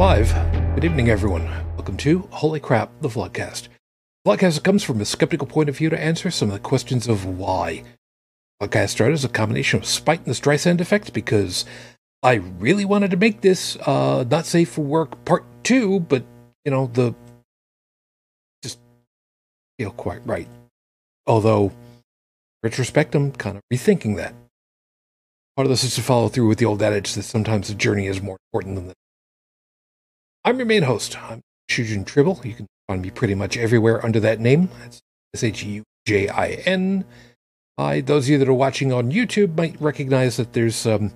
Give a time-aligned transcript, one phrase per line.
[0.00, 0.32] Live.
[0.74, 1.44] Good evening, everyone.
[1.76, 3.68] Welcome to Holy Crap, the Vlogcast.
[4.26, 7.26] Vlogcast comes from a skeptical point of view to answer some of the questions of
[7.26, 7.84] why.
[8.62, 11.66] Vlogcast started as a combination of spite and the Streisand effect because
[12.22, 16.24] I really wanted to make this uh, not safe for work part two, but
[16.64, 17.14] you know the
[18.62, 18.78] just
[19.78, 20.48] feel quite right.
[21.26, 21.72] Although,
[22.62, 24.34] retrospect, I'm kind of rethinking that.
[25.56, 28.06] Part of this is to follow through with the old adage that sometimes the journey
[28.06, 28.94] is more important than the
[30.44, 31.16] I'm your main host.
[31.22, 32.40] I'm Shujin Tribble.
[32.44, 34.68] You can find me pretty much everywhere under that name.
[34.80, 35.00] That's
[35.34, 37.04] S H U J I N.
[37.78, 41.12] Those of you that are watching on YouTube might recognize that there's um,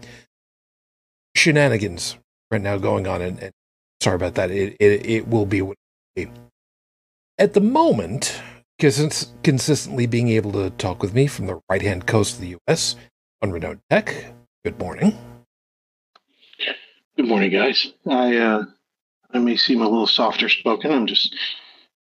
[1.37, 2.17] shenanigans
[2.51, 3.53] right now going on, and, and
[4.01, 4.51] sorry about that.
[4.51, 5.63] It, it, it will be
[7.39, 8.41] at the moment.
[8.77, 12.41] Because it's consistently being able to talk with me from the right hand coast of
[12.41, 12.97] the U.S.
[13.43, 14.35] Unrenowned Tech.
[14.65, 15.17] Good morning.
[17.17, 17.93] Good morning, guys.
[18.05, 18.65] I uh,
[19.35, 20.93] I may seem a little softer spoken.
[20.93, 21.35] I'm just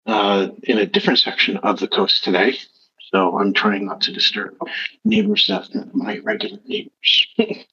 [0.07, 2.57] uh, in a different section of the coast today.
[3.13, 4.57] So I'm trying not to disturb
[5.05, 7.27] neighbors that my regular neighbors.
[7.39, 7.67] and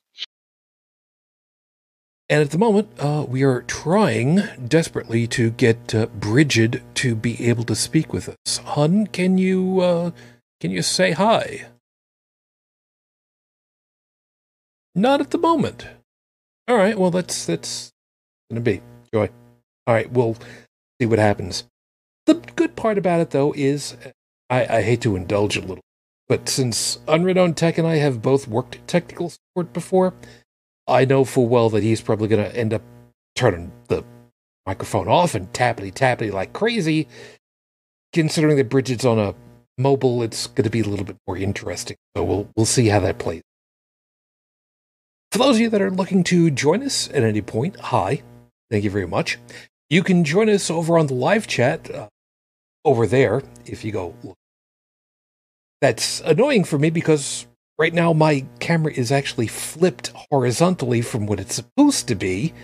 [2.30, 7.64] at the moment, uh, we are trying desperately to get uh, Bridget to be able
[7.66, 8.58] to speak with us.
[8.58, 10.12] Hun, can you uh,
[10.60, 11.68] can you say hi?
[14.96, 15.88] Not at the moment.
[16.68, 16.98] All right.
[16.98, 17.92] Well, that's that's
[18.50, 18.82] gonna be
[19.14, 19.30] joy.
[19.86, 20.38] All right, we'll
[21.00, 21.66] see what happens.
[22.26, 23.98] The good part about it, though, is
[24.50, 25.84] I, I hate to indulge a little,
[26.28, 30.14] but since Unrenowned Tech and I have both worked technical support before,
[30.88, 32.82] I know full well that he's probably going to end up
[33.36, 34.04] turning the
[34.66, 37.08] microphone off and tappity tappity like crazy.
[38.14, 39.34] Considering that Bridget's on a
[39.78, 41.98] mobile, it's going to be a little bit more interesting.
[42.16, 43.42] So we'll we'll see how that plays.
[45.32, 48.22] For those of you that are looking to join us at any point, hi,
[48.70, 49.40] thank you very much.
[49.94, 52.08] You can join us over on the live chat uh,
[52.84, 54.16] over there if you go.
[55.82, 57.46] That's annoying for me because
[57.78, 62.56] right now my camera is actually flipped horizontally from what it's supposed to be.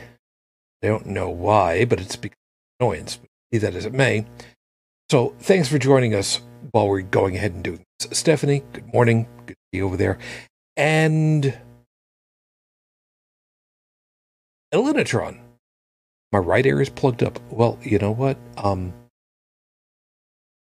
[0.81, 2.35] I don't know why, but it's because
[2.79, 3.19] annoyance.
[3.51, 4.25] Be that as it may.
[5.11, 6.41] So thanks for joining us
[6.71, 8.17] while we're going ahead and doing this.
[8.17, 9.27] Stephanie, good morning.
[9.45, 10.17] Good to be over there.
[10.75, 11.55] And
[14.73, 15.41] Elinatron,
[16.31, 17.39] my right ear is plugged up.
[17.49, 18.37] Well, you know what?
[18.57, 18.93] Um,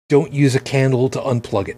[0.09, 1.77] don't use a candle to unplug it.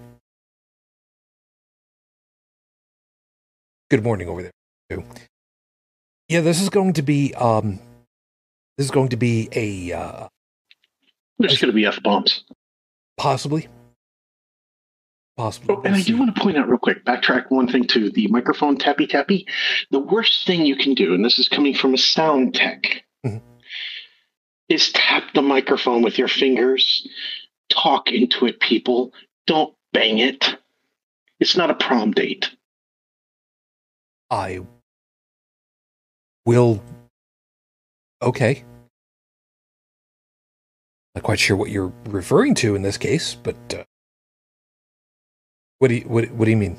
[3.91, 4.53] Good morning over there
[4.91, 5.05] too.
[6.29, 7.81] Yeah, this is going to be um,
[8.77, 9.93] this is going to be a.
[9.93, 10.29] Uh,
[11.39, 12.45] There's going to be f bombs.
[13.17, 13.67] Possibly.
[15.37, 15.75] Possibly.
[15.75, 18.29] Oh, and I do want to point out real quick, backtrack one thing to the
[18.29, 19.47] microphone tappy tappy.
[19.91, 23.50] The worst thing you can do, and this is coming from a sound tech, mm-hmm
[24.71, 27.07] is tap the microphone with your fingers.
[27.69, 29.13] Talk into it, people.
[29.47, 30.57] Don't bang it.
[31.41, 32.51] It's not a prom date.
[34.31, 34.61] I
[36.47, 36.83] will.
[38.23, 38.65] Okay.
[41.15, 43.83] Not quite sure what you're referring to in this case, but uh,
[45.81, 46.77] what do you what, what do you mean?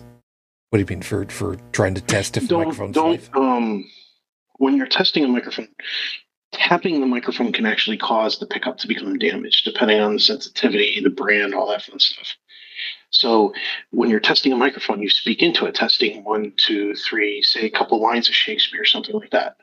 [0.70, 3.30] What do you mean for for trying to test if don't, the microphone's don't live?
[3.36, 3.90] um
[4.58, 5.68] when you're testing a microphone,
[6.52, 11.00] tapping the microphone can actually cause the pickup to become damaged, depending on the sensitivity,
[11.02, 12.36] the brand, all that fun stuff.
[13.10, 13.54] So
[13.92, 17.70] when you're testing a microphone, you speak into it, testing one, two, three, say a
[17.70, 19.58] couple lines of Shakespeare, something like that.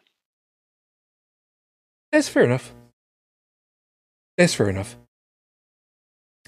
[2.13, 2.75] That's fair enough.
[4.37, 4.97] That's fair enough.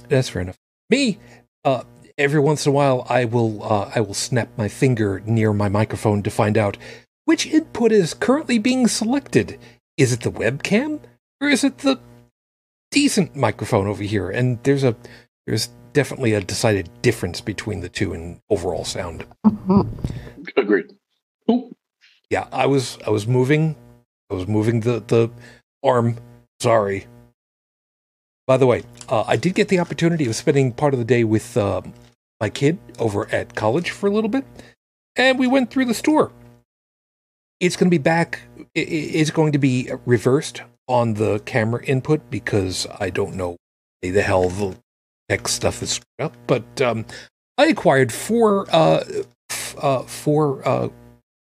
[0.09, 0.59] That's fair enough.
[0.89, 1.19] Me,
[1.65, 1.85] uh,
[2.17, 5.69] every once in a while, I will uh, I will snap my finger near my
[5.69, 6.77] microphone to find out
[7.25, 9.59] which input is currently being selected
[10.01, 10.99] is it the webcam
[11.43, 12.01] or is it the
[12.91, 14.31] decent microphone over here?
[14.31, 14.97] And there's a
[15.47, 19.27] there's definitely a decided difference between the two in overall sound.
[19.47, 19.83] Mm-hmm.
[20.57, 20.97] Agreed.
[21.51, 21.77] Ooh.
[22.31, 23.77] Yeah, I was I was moving
[24.31, 25.31] I was moving the the
[25.85, 26.17] arm.
[26.61, 27.07] Sorry.
[28.47, 31.25] By the way, uh, I did get the opportunity of spending part of the day
[31.25, 31.83] with uh,
[32.41, 34.45] my kid over at college for a little bit,
[35.15, 36.33] and we went through the store
[37.61, 38.41] it's going to be back.
[38.75, 43.57] It's going to be reversed on the camera input because I don't know
[44.03, 44.77] the hell the
[45.29, 46.37] tech stuff is screwed up.
[46.47, 47.05] But um,
[47.59, 49.05] I acquired four, uh,
[49.51, 50.89] f- uh, four, uh,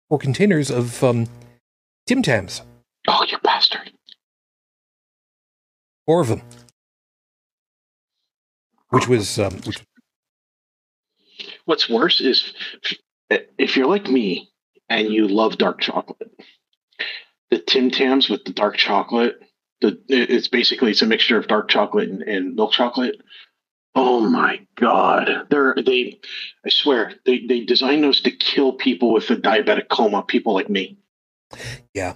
[0.09, 1.27] four containers of um,
[2.07, 2.61] Tim Tams.
[3.07, 3.91] Oh, you bastard!
[6.05, 6.41] Four of them.
[8.89, 9.83] Which was um, which...
[11.65, 12.53] What's worse is
[13.29, 14.49] if you're like me
[14.89, 16.31] and you love dark chocolate.
[17.49, 19.41] The Tim Tams with the dark chocolate.
[19.81, 23.21] The it's basically it's a mixture of dark chocolate and, and milk chocolate.
[23.95, 25.47] Oh my god.
[25.49, 26.19] They're they
[26.65, 30.69] I swear, they, they designed those to kill people with a diabetic coma, people like
[30.69, 30.97] me.
[31.93, 32.15] Yeah.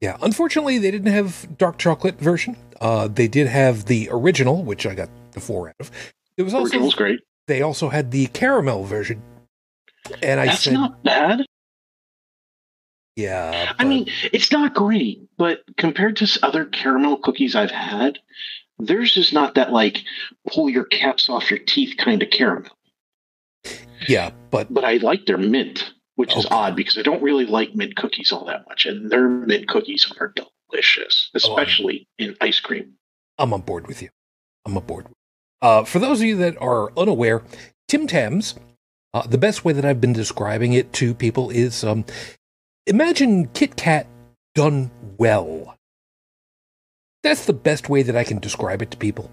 [0.00, 0.16] Yeah.
[0.22, 2.56] Unfortunately they didn't have dark chocolate version.
[2.80, 5.90] Uh they did have the original, which I got the four out of.
[6.36, 7.20] It was also Original's great.
[7.46, 9.22] they also had the caramel version.
[10.22, 11.46] And I That's said not bad.
[13.16, 13.72] Yeah.
[13.78, 18.18] I mean, it's not great, but compared to other caramel cookies I've had,
[18.78, 20.02] theirs is not that like
[20.52, 22.70] pull your caps off your teeth kind of caramel.
[24.06, 27.74] Yeah, but But I like their mint, which is odd because I don't really like
[27.74, 30.32] mint cookies all that much, and their mint cookies are
[30.70, 32.92] delicious, Oh, especially in ice cream.
[33.38, 34.10] I'm on board with you.
[34.66, 35.06] I'm on board.
[35.62, 37.42] Uh, for those of you that are unaware,
[37.88, 38.54] Tim Tams,
[39.14, 42.04] uh, the best way that I've been describing it to people is um,
[42.86, 44.06] imagine Kit Kat
[44.54, 45.76] done well.
[47.22, 49.30] That's the best way that I can describe it to people.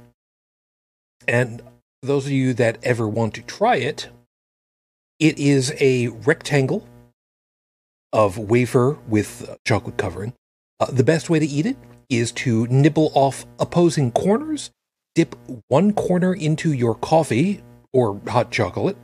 [1.28, 1.62] And
[2.02, 4.10] those of you that ever want to try it,
[5.20, 6.88] it is a rectangle
[8.12, 10.34] of wafer with chocolate covering.
[10.80, 11.78] Uh, the best way to eat it
[12.10, 14.72] is to nibble off opposing corners,
[15.16, 15.36] dip
[15.68, 17.62] one corner into your coffee
[17.94, 18.98] or hot chocolate,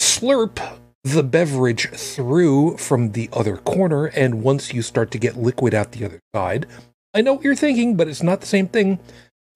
[0.00, 5.74] slurp the beverage through from the other corner, and once you start to get liquid
[5.74, 6.66] out the other side,
[7.14, 8.98] I know what you're thinking, but it's not the same thing.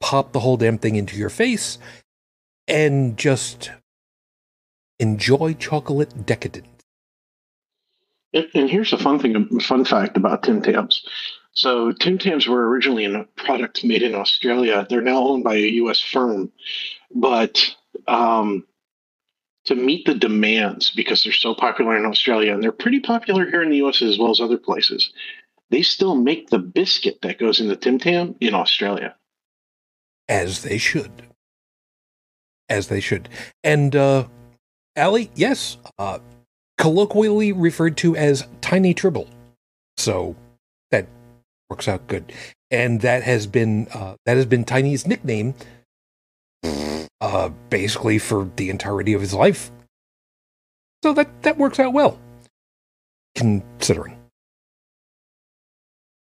[0.01, 1.79] Pop the whole damn thing into your face
[2.69, 3.71] and just
[4.99, 6.67] enjoy chocolate decadence.
[8.33, 11.03] And, here's a fun thing, a fun fact about Tim Tams.
[11.53, 14.87] So Tim Tams were originally a product made in Australia.
[14.89, 16.01] They're now owned by a U.S.
[16.01, 16.53] firm,
[17.15, 17.75] but
[18.07, 18.67] um,
[19.67, 23.63] to meet the demands because they're so popular in Australia and they're pretty popular here
[23.63, 24.03] in the U.S.
[24.03, 25.13] as well as other places,
[25.71, 29.15] they still make the biscuit that goes in the Tim Tam in Australia.
[30.29, 31.23] as they should
[32.69, 33.29] as they should
[33.63, 34.27] and uh
[34.97, 36.19] Allie, yes uh
[36.79, 39.29] colloquially referred to as tiny tribble
[39.97, 40.35] so
[40.91, 41.07] that
[41.71, 42.33] works out good
[42.71, 45.55] and that has been uh that has been tiny's nickname
[47.21, 49.71] uh basically for the entirety of his life
[51.03, 52.19] so that that works out well
[53.35, 54.19] considering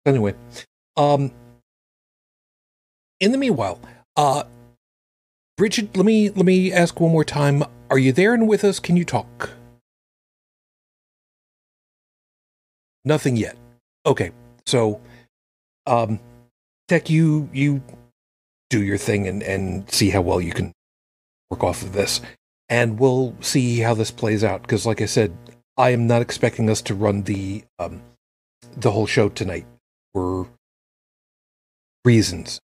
[0.05, 0.33] anyway
[0.97, 1.31] um
[3.19, 3.79] in the meanwhile,
[4.15, 4.43] uh
[5.57, 7.63] Bridget, let me let me ask one more time.
[7.89, 8.79] Are you there and with us?
[8.79, 9.51] Can you talk?
[13.03, 13.57] Nothing yet.
[14.05, 14.31] Okay.
[14.67, 15.01] So
[15.87, 16.19] um
[16.87, 17.81] Tech, you you
[18.69, 20.73] do your thing and, and see how well you can
[21.49, 22.21] work off of this.
[22.69, 24.61] And we'll see how this plays out.
[24.61, 25.35] Because like I said,
[25.77, 28.01] I am not expecting us to run the um
[28.75, 29.65] the whole show tonight
[30.13, 30.47] for
[32.03, 32.59] reasons.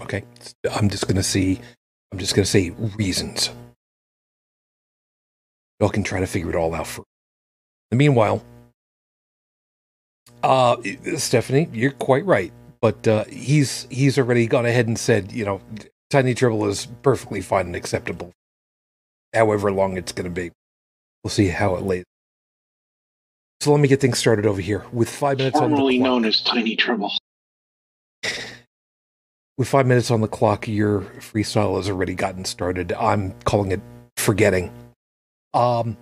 [0.00, 0.24] Okay,
[0.72, 1.60] I'm just gonna see.
[2.12, 3.50] I'm just gonna say reasons.
[5.80, 7.04] Y'all can try to figure it all out for.
[7.90, 8.44] Meanwhile,
[10.42, 10.76] uh,
[11.16, 12.52] Stephanie, you're quite right.
[12.84, 15.62] But uh, he's he's already gone ahead and said, you know,
[16.10, 18.30] Tiny Dribble is perfectly fine and acceptable.
[19.32, 20.50] However long it's going to be,
[21.22, 22.04] we'll see how it lays.
[23.62, 26.04] So let me get things started over here with five minutes on the Formerly clock.
[26.04, 27.10] known as Tiny Trouble.
[29.56, 32.92] with five minutes on the clock, your freestyle has already gotten started.
[32.92, 33.80] I'm calling it
[34.18, 34.70] forgetting.
[35.54, 35.96] Um,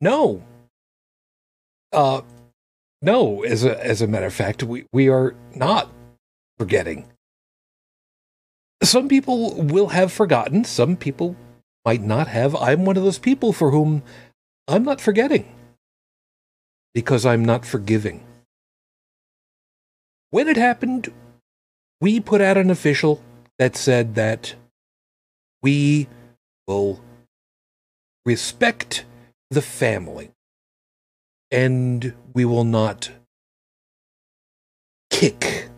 [0.00, 0.44] no.
[1.92, 2.20] Uh,
[3.02, 3.42] no.
[3.42, 5.90] As a as a matter of fact, we we are not
[6.58, 7.08] forgetting.
[8.82, 10.64] Some people will have forgotten.
[10.64, 11.36] Some people
[11.84, 12.54] might not have.
[12.56, 14.02] I'm one of those people for whom
[14.68, 15.46] I'm not forgetting
[16.94, 18.24] because I'm not forgiving.
[20.30, 21.12] When it happened,
[22.00, 23.22] we put out an official
[23.58, 24.54] that said that
[25.62, 26.08] we
[26.66, 27.00] will
[28.24, 29.04] respect
[29.50, 30.30] the family
[31.52, 33.10] and we will not
[35.10, 35.68] kick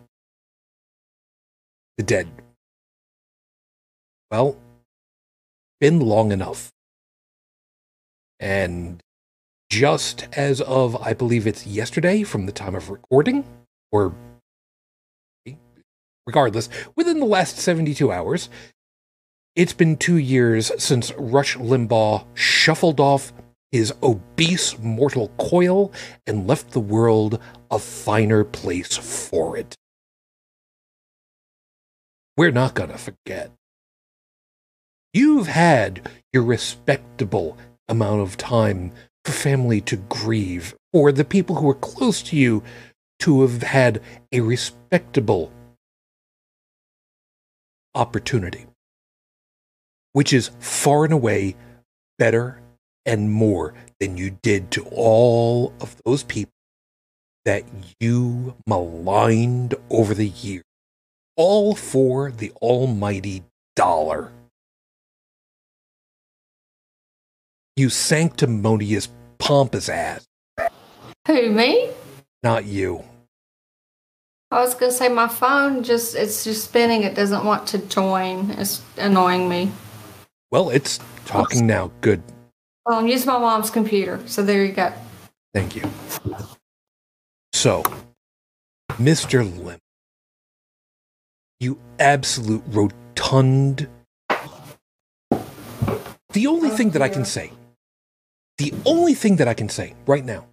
[1.99, 2.29] the dead.
[4.31, 4.57] Well,
[5.81, 6.71] been long enough.
[8.39, 9.03] And
[9.69, 13.45] just as of, I believe it's yesterday from the time of recording,
[13.91, 14.15] or
[16.27, 18.49] regardless, within the last 72 hours,
[19.57, 23.33] it's been two years since Rush Limbaugh shuffled off
[23.75, 25.91] his obese mortal coil
[26.29, 27.41] and left the world
[27.73, 29.75] a finer place for it.
[32.37, 33.51] We're not going to forget.
[35.13, 38.93] You've had your respectable amount of time
[39.25, 42.63] for family to grieve, or the people who are close to you
[43.19, 44.01] to have had
[44.31, 45.51] a respectable
[47.93, 48.67] opportunity,
[50.13, 51.57] which is far and away
[52.21, 52.61] better
[53.07, 56.53] and more than you did to all of those people
[57.45, 57.65] that
[58.01, 60.65] you maligned over the years,
[61.37, 63.43] all for the almighty
[63.77, 64.33] dollar.
[67.77, 69.09] You sanctimonious,
[69.39, 70.25] pompous ass.
[71.27, 71.91] Who, me?
[72.43, 73.05] Not you.
[74.51, 77.03] I was gonna say my phone just it's just spinning.
[77.03, 78.53] It doesn't want to join.
[78.53, 79.73] It's annoying me.
[80.53, 81.91] Well, it's talking now.
[82.01, 82.23] Good.
[82.87, 84.93] Well, I'm using my mom's computer, so there you go.
[85.55, 85.83] Thank you.
[87.53, 87.83] So,
[88.93, 89.43] Mr.
[89.65, 89.79] Lim,
[91.61, 93.89] you absolute rotund.
[95.31, 97.53] The only thing that I can say,
[98.59, 100.47] the only thing that I can say right now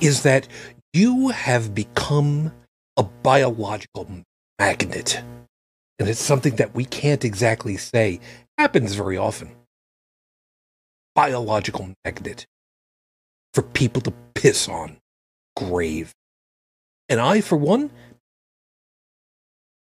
[0.00, 0.48] is that
[0.94, 2.52] you have become
[2.96, 4.08] a biological
[4.58, 5.20] magnet.
[5.98, 8.20] And it's something that we can't exactly say
[8.58, 9.50] happens very often.
[11.14, 12.46] Biological magnet
[13.52, 14.98] for people to piss on.
[15.56, 16.12] Grave.
[17.08, 17.90] And I, for one,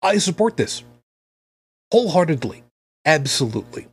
[0.02, 0.82] I support this
[1.90, 2.62] wholeheartedly.
[3.06, 3.86] Absolutely.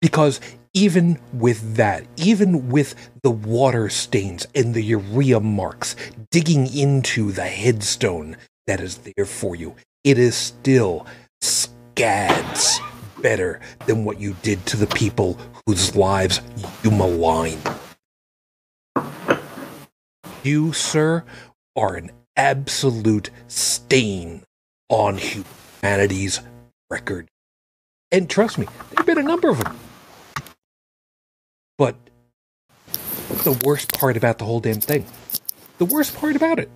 [0.00, 0.40] Because
[0.74, 5.94] even with that, even with the water stains and the urea marks
[6.30, 8.36] digging into the headstone
[8.66, 11.06] that is there for you, it is still
[11.40, 12.80] scads
[13.22, 16.40] better than what you did to the people whose lives
[16.82, 17.58] you malign.
[20.42, 21.24] You, sir,
[21.76, 24.42] are an absolute stain
[24.88, 26.40] on humanity's
[26.90, 27.28] record.
[28.10, 29.78] And trust me, there have been a number of them.
[31.78, 31.96] But
[33.44, 35.06] the worst part about the whole damn thing,
[35.78, 36.68] the worst part about it,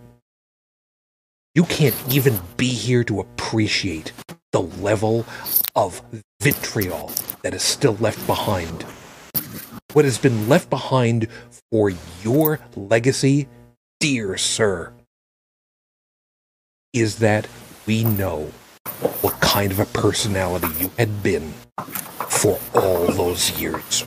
[1.54, 4.12] you can't even be here to appreciate
[4.52, 5.26] the level
[5.74, 6.02] of
[6.40, 7.10] vitriol
[7.42, 8.84] that is still left behind.
[9.92, 11.28] What has been left behind
[11.70, 11.90] for
[12.22, 13.48] your legacy,
[14.00, 14.92] dear sir,
[16.92, 17.48] is that
[17.86, 18.50] we know
[19.20, 21.52] what kind of a personality you had been
[22.28, 24.06] for all those years.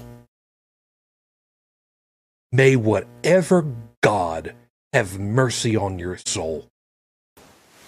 [2.51, 3.65] May whatever
[4.01, 4.55] God
[4.93, 6.68] have mercy on your soul.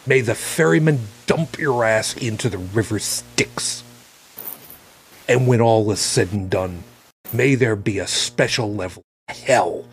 [0.07, 3.83] May the ferryman dump your ass into the river Styx.
[5.27, 6.83] And when all is said and done,
[7.31, 9.85] may there be a special level hell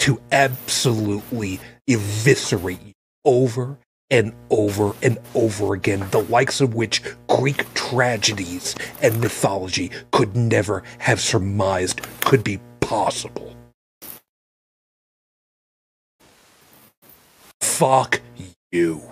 [0.00, 2.92] to absolutely eviscerate you
[3.24, 3.78] over
[4.10, 10.82] and over and over again, the likes of which Greek tragedies and mythology could never
[10.98, 13.56] have surmised could be possible.
[17.60, 18.20] Fuck
[18.72, 19.02] you.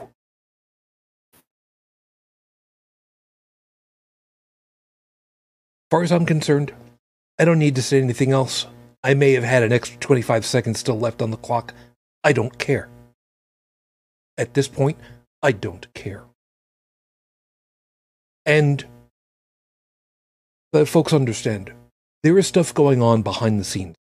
[5.91, 6.73] Far as I'm concerned,
[7.39, 8.67] I don't need to say anything else.
[9.03, 11.75] I may have had an extra 25 seconds still left on the clock.
[12.23, 12.89] I don't care.
[14.39, 14.99] At this point,
[15.43, 16.25] I don't care.
[18.47, 18.85] And
[20.87, 21.73] folks understand,
[22.23, 23.97] there is stuff going on behind the scenes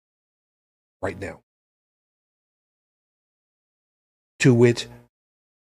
[1.02, 1.42] right now.
[4.40, 4.88] To wit,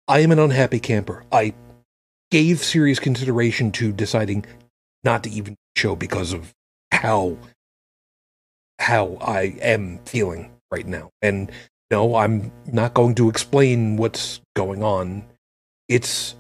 [0.09, 1.23] I am an unhappy camper.
[1.31, 1.53] I
[2.31, 4.47] gave serious consideration to deciding
[5.05, 6.55] not to even show because of
[6.91, 7.37] how
[8.79, 11.11] how I am feeling right now.
[11.21, 11.53] And
[11.91, 15.25] no, I'm not going to explain what's going on.
[15.89, 16.35] It's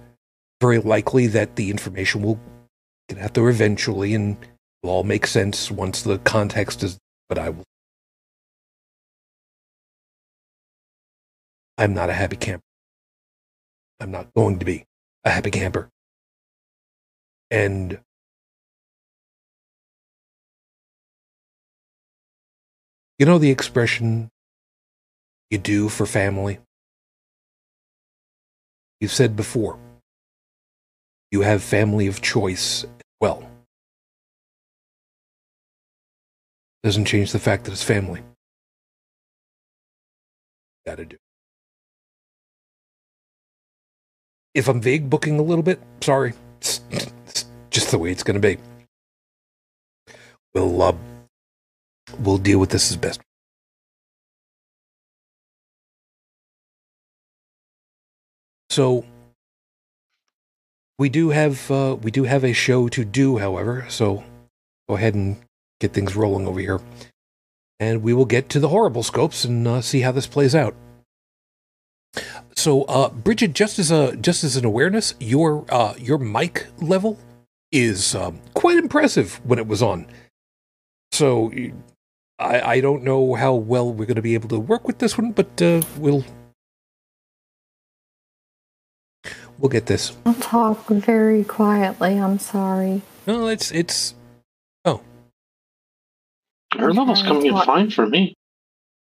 [0.60, 2.40] very likely that the information will
[3.08, 4.38] get out there eventually and
[4.82, 6.98] will all make sense once the context is
[7.28, 7.64] but I will
[11.76, 12.67] I'm not a happy camper.
[14.00, 14.85] I'm not going to be
[15.25, 15.90] a happy camper.
[17.50, 17.99] And
[23.19, 24.31] you know the expression
[25.50, 26.59] you do for family?
[29.00, 29.78] You've said before,
[31.31, 32.85] you have family of choice
[33.21, 33.49] well.
[36.83, 38.23] Doesn't change the fact that it's family.
[40.87, 41.17] Gotta do.
[44.55, 46.35] If I'm vague booking a little bit, sorry.
[46.59, 48.59] It's, it's just the way it's going to be.
[50.55, 50.93] We'll, uh,
[52.19, 53.21] we'll deal with this as best.
[58.71, 59.05] So
[60.99, 63.87] we do have uh, we do have a show to do, however.
[63.88, 64.25] So
[64.88, 65.37] go ahead and
[65.81, 66.81] get things rolling over here,
[67.81, 70.75] and we will get to the horrible scopes and uh, see how this plays out.
[72.57, 77.19] So, uh, Bridget, just as a just as an awareness, your uh, your mic level
[77.73, 80.07] is um, quite impressive when it was on.
[81.12, 81.53] So,
[82.38, 85.19] I I don't know how well we're going to be able to work with this
[85.19, 86.25] one, but uh, we'll
[89.59, 90.17] we'll get this.
[90.27, 92.19] I'll talk very quietly.
[92.19, 93.03] I'm sorry.
[93.27, 94.15] No, it's it's
[94.85, 95.03] Oh,
[96.79, 98.35] Her level's coming in fine for me.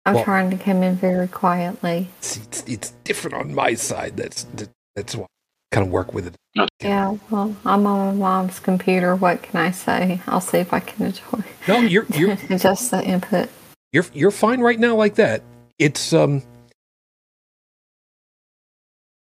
[0.09, 2.09] I'm Well- trying to come in very quietly.
[2.19, 4.17] it's, it's, it's different on my side.
[4.17, 4.47] That's
[4.97, 6.35] that's why I kind of work with it.
[6.83, 9.15] Yeah, well, I'm on my mom's computer.
[9.15, 10.21] What can I say?
[10.27, 13.51] I'll see if I can enjoy No, you're you're adjust the input.
[13.93, 15.43] you're you're fine right now like that.
[15.79, 16.43] It's um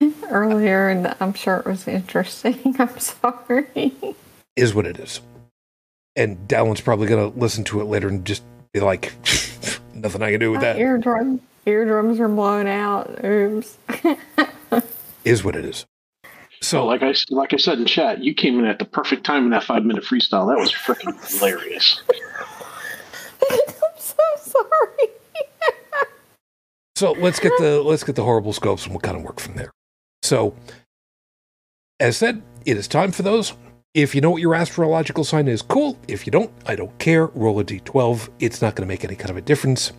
[0.30, 2.76] earlier, and I'm sure it was interesting.
[2.78, 3.92] I'm sorry.
[4.56, 5.20] is what it is.
[6.14, 8.42] And Dallon's probably gonna listen to it later and just
[8.73, 9.12] be like,
[10.00, 10.78] nothing I can do with My that.
[10.78, 13.25] eardrum, eardrums are blown out.
[13.25, 13.76] Oops.
[15.25, 15.87] Is what it is.
[16.61, 19.25] So, So like I like I said in chat, you came in at the perfect
[19.25, 20.49] time in that five minute freestyle.
[20.49, 22.00] That was freaking hilarious.
[23.50, 23.59] I'm
[23.99, 25.11] so sorry.
[26.97, 29.55] So let's get the let's get the horrible scopes and we'll kind of work from
[29.55, 29.71] there.
[30.23, 30.55] So,
[32.00, 33.52] as said, it is time for those.
[33.99, 35.99] If you know what your astrological sign is, cool.
[36.07, 37.26] If you don't, I don't care.
[37.26, 38.28] Roll a d12.
[38.38, 39.90] It's not going to make any kind of a difference.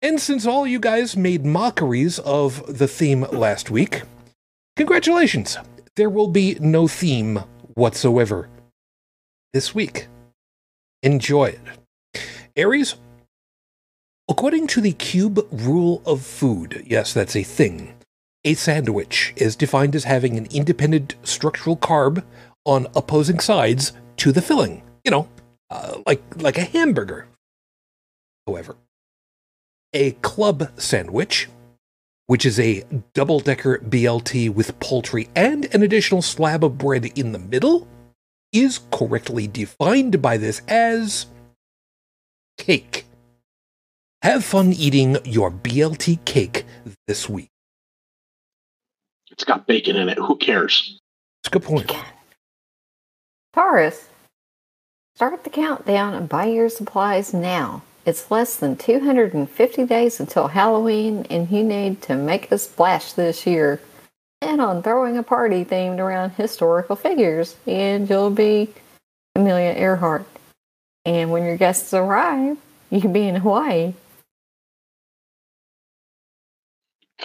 [0.00, 4.02] And since all you guys made mockeries of the theme last week,
[4.76, 5.58] congratulations.
[5.96, 7.42] There will be no theme
[7.74, 8.48] whatsoever
[9.52, 10.06] this week.
[11.02, 12.22] Enjoy it.
[12.54, 12.94] Aries,
[14.28, 17.94] According to the cube rule of food, yes, that's a thing.
[18.44, 22.22] A sandwich is defined as having an independent structural carb
[22.64, 24.82] on opposing sides to the filling.
[25.04, 25.28] You know,
[25.70, 27.26] uh, like like a hamburger.
[28.46, 28.76] However,
[29.92, 31.48] a club sandwich,
[32.26, 37.38] which is a double-decker BLT with poultry and an additional slab of bread in the
[37.38, 37.86] middle,
[38.52, 41.26] is correctly defined by this as
[42.58, 43.06] cake.
[44.22, 46.64] Have fun eating your BLT cake
[47.06, 47.48] this week.
[49.30, 50.18] It's got bacon in it.
[50.18, 51.00] Who cares?
[51.42, 51.90] It's a good point.
[53.52, 54.08] Taurus,
[55.16, 57.82] start the countdown and buy your supplies now.
[58.06, 63.46] It's less than 250 days until Halloween, and you need to make a splash this
[63.46, 63.80] year.
[64.40, 68.72] And on throwing a party themed around historical figures, and you'll be
[69.34, 70.26] Amelia Earhart.
[71.04, 72.56] And when your guests arrive,
[72.88, 73.94] you can be in Hawaii.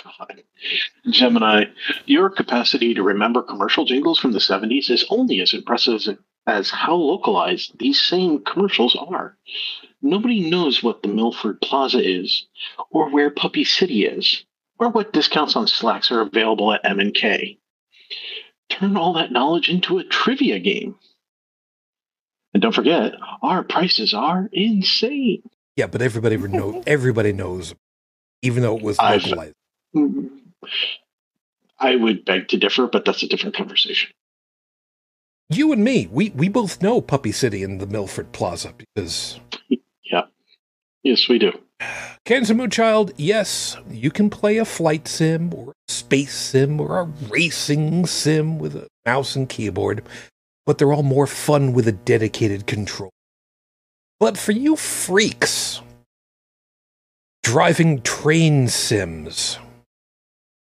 [0.03, 0.43] God.
[1.09, 1.65] Gemini,
[2.05, 6.01] your capacity to remember commercial jingles from the 70s is only as impressive
[6.47, 9.37] as, how localized these same commercials are.
[10.01, 12.45] Nobody knows what the Milford Plaza is,
[12.89, 14.45] or where Puppy City is,
[14.77, 17.57] or what discounts on slacks are available at M&K.
[18.69, 20.95] Turn all that knowledge into a trivia game.
[22.53, 25.43] And don't forget, our prices are insane.
[25.75, 27.75] Yeah, but everybody know everybody knows,
[28.41, 29.53] even though it was localized.
[31.79, 34.11] I would beg to differ, but that's a different conversation.
[35.49, 39.39] You and me, we we both know Puppy City and the Milford Plaza because
[40.05, 40.23] Yeah.
[41.03, 41.51] Yes, we do.
[42.55, 47.03] Moon Child, yes, you can play a flight sim or a space sim or a
[47.29, 50.01] racing sim with a mouse and keyboard,
[50.65, 53.11] but they're all more fun with a dedicated control.
[54.19, 55.81] But for you freaks,
[57.43, 59.59] driving train sims,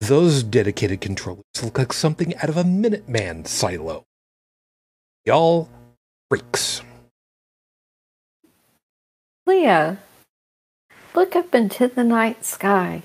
[0.09, 4.03] those dedicated controllers look like something out of a Minuteman silo.
[5.25, 5.69] Y'all
[6.29, 6.83] freaks.
[9.47, 9.97] Leo,
[11.15, 13.03] look up into the night sky.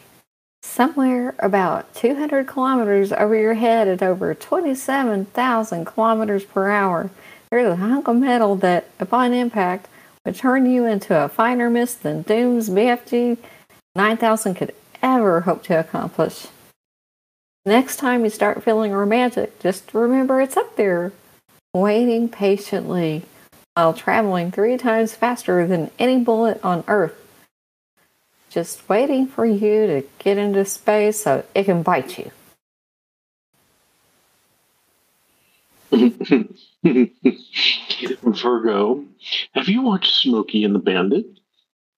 [0.63, 7.11] Somewhere about 200 kilometers over your head at over 27,000 kilometers per hour,
[7.51, 9.87] there's a hunk of metal that, upon impact,
[10.25, 13.37] would turn you into a finer mist than Doom's BFG
[13.95, 16.47] 9000 could ever hope to accomplish.
[17.67, 21.11] Next time you start feeling romantic, just remember it's up there,
[21.73, 23.23] waiting patiently
[23.73, 27.21] while traveling three times faster than any bullet on Earth.
[28.49, 32.31] Just waiting for you to get into space so it can bite you.
[38.23, 39.03] Virgo,
[39.51, 41.25] have you watched Smokey and the Bandit?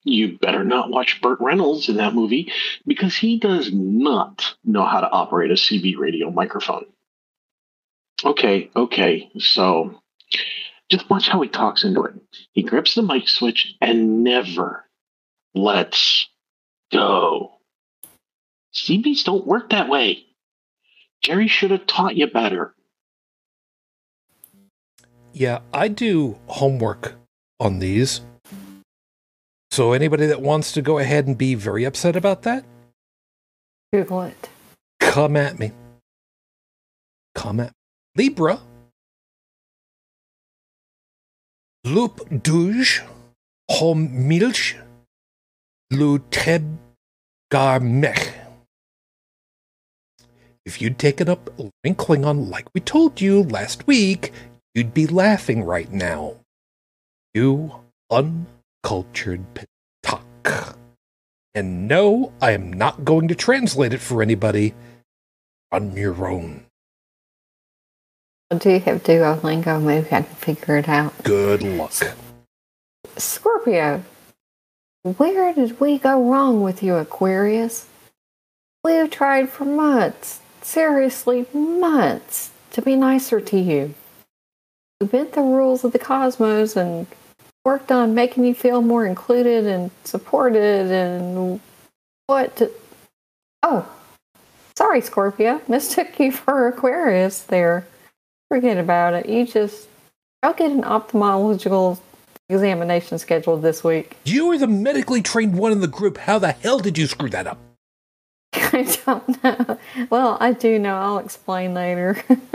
[0.03, 2.51] You better not watch Burt Reynolds in that movie
[2.87, 6.85] because he does not know how to operate a CB radio microphone.
[8.25, 10.01] Okay, okay, so
[10.89, 12.15] Just watch how he talks into it.
[12.53, 14.85] He grips the mic switch and never
[15.53, 16.27] lets
[16.91, 17.59] go.
[18.73, 20.25] CBs don't work that way.
[21.23, 22.73] Jerry should have taught you better.
[25.33, 27.15] Yeah, I do homework
[27.59, 28.21] on these.
[29.79, 32.65] So anybody that wants to go ahead and be very upset about that,
[33.93, 34.49] Google it.
[34.99, 35.71] come at me.
[37.33, 37.71] Come at
[38.17, 38.59] Libra.
[41.85, 43.07] Lup duj
[43.71, 44.75] hom milch
[45.93, 46.75] luteb
[47.49, 48.33] garmech.
[50.65, 54.33] If you'd taken up learning Klingon like we told you last week,
[54.75, 56.35] you'd be laughing right now.
[57.33, 57.75] You
[58.11, 59.68] uncultured.
[61.55, 64.73] And no, I am not going to translate it for anybody
[65.71, 66.65] on your own.
[68.55, 69.81] Do you have Duolingo?
[69.81, 71.23] Maybe I can figure it out.
[71.23, 71.93] Good luck.
[73.17, 74.03] Scorpio,
[75.03, 77.87] where did we go wrong with you, Aquarius?
[78.83, 83.93] We have tried for months, seriously, months, to be nicer to you.
[84.99, 87.07] We bent the rules of the cosmos and
[87.69, 91.59] worked on making you feel more included and supported and
[92.25, 92.55] what?
[92.55, 92.71] To,
[93.61, 93.87] oh,
[94.75, 95.61] sorry, Scorpio.
[95.67, 97.85] Mistook you for Aquarius there.
[98.47, 99.29] Forget about it.
[99.29, 99.87] You just,
[100.41, 101.99] I'll get an ophthalmological
[102.49, 104.17] examination scheduled this week.
[104.25, 106.17] You were the medically trained one in the group.
[106.17, 107.59] How the hell did you screw that up?
[108.53, 109.77] I don't know.
[110.09, 110.95] Well, I do know.
[110.95, 112.19] I'll explain later.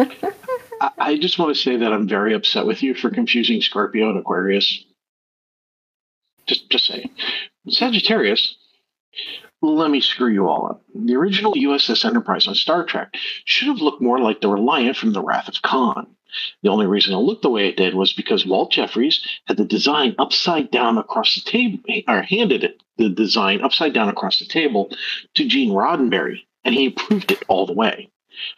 [0.81, 4.11] I, I just want to say that I'm very upset with you for confusing Scorpio
[4.11, 4.85] and Aquarius.
[6.47, 7.11] Just, just saying.
[7.69, 8.57] Sagittarius,
[9.63, 10.83] let me screw you all up.
[10.95, 15.13] The original USS Enterprise on Star Trek should have looked more like the Reliant from
[15.13, 16.07] The Wrath of Khan.
[16.63, 19.65] The only reason it looked the way it did was because Walt Jefferies had the
[19.65, 21.79] design upside down across the table,
[22.09, 24.91] or handed it the design upside down across the table
[25.35, 28.11] to Gene Roddenberry, and he approved it all the way.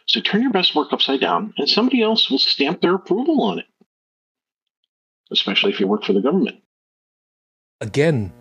[0.07, 3.59] So turn your best work upside down, and somebody else will stamp their approval on
[3.59, 3.67] it,
[5.31, 6.57] especially if you work for the government.
[7.79, 8.33] Again,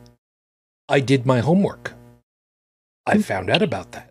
[0.88, 1.94] I did my homework.
[3.06, 3.20] I hmm.
[3.20, 4.10] found out about that.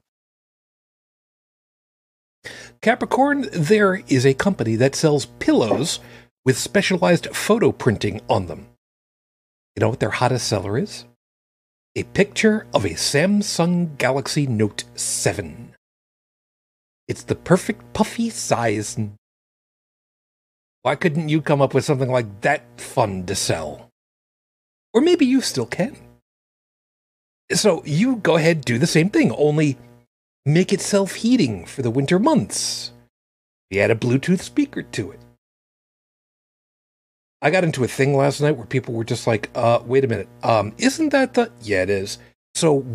[2.82, 6.00] Capricorn, there is a company that sells pillows
[6.46, 8.68] with specialized photo printing on them.
[9.76, 11.06] You know what their hottest seller is?
[11.96, 15.74] A picture of a Samsung Galaxy Note 7.
[17.08, 18.98] It's the perfect puffy size.
[20.84, 23.85] Why couldn't you come up with something like that fun to sell?
[24.95, 25.97] Or maybe you still can.
[27.51, 29.77] So you go ahead, do the same thing, only
[30.45, 32.93] make it self heating for the winter months.
[33.69, 35.19] You add a Bluetooth speaker to it.
[37.41, 40.08] I got into a thing last night where people were just like, uh, wait a
[40.08, 42.17] minute, um, isn't that the yeah it is.
[42.55, 42.86] So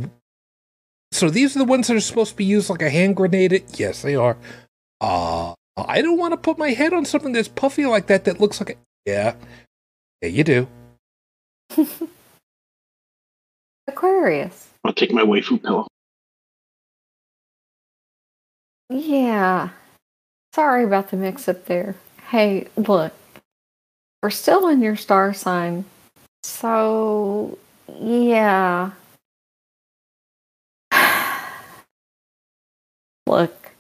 [1.13, 3.63] so these are the ones that are supposed to be used like a hand grenade?
[3.75, 4.39] Yes, they are.
[5.03, 8.41] Uh I don't want to put my head on something that's puffy like that that
[8.41, 9.35] looks like a yeah.
[10.23, 10.69] Yeah, you do.
[13.89, 14.69] Aquarius.
[14.85, 15.87] I'll take my waifu pillow.
[18.89, 19.71] Yeah.
[20.55, 21.95] Sorry about the mix up there.
[22.29, 23.13] Hey, look.
[24.23, 25.85] We're still in your star sign.
[26.43, 28.91] So, yeah.
[33.27, 33.71] look,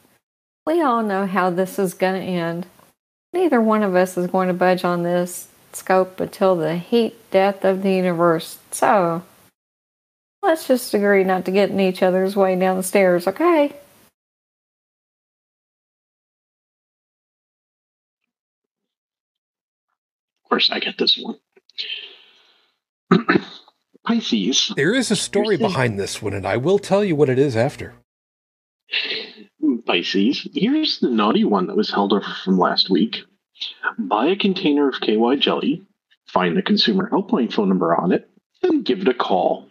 [0.66, 2.66] we all know how this is going to end.
[3.32, 7.64] Neither one of us is going to budge on this scope until the heat death
[7.64, 8.58] of the universe.
[8.70, 9.22] So,
[10.42, 13.66] let's just agree not to get in each other's way down the stairs, okay?
[13.66, 13.72] Of
[20.48, 21.38] course, I get this one.
[24.04, 24.72] Pisces.
[24.76, 27.56] There is a story behind this one, and I will tell you what it is
[27.56, 27.94] after.
[29.86, 30.48] Pisces.
[30.54, 33.24] Here's the naughty one that was held over from last week.
[33.98, 35.82] Buy a container of KY jelly,
[36.26, 38.30] find the consumer helpline phone number on it,
[38.62, 39.68] and give it a call.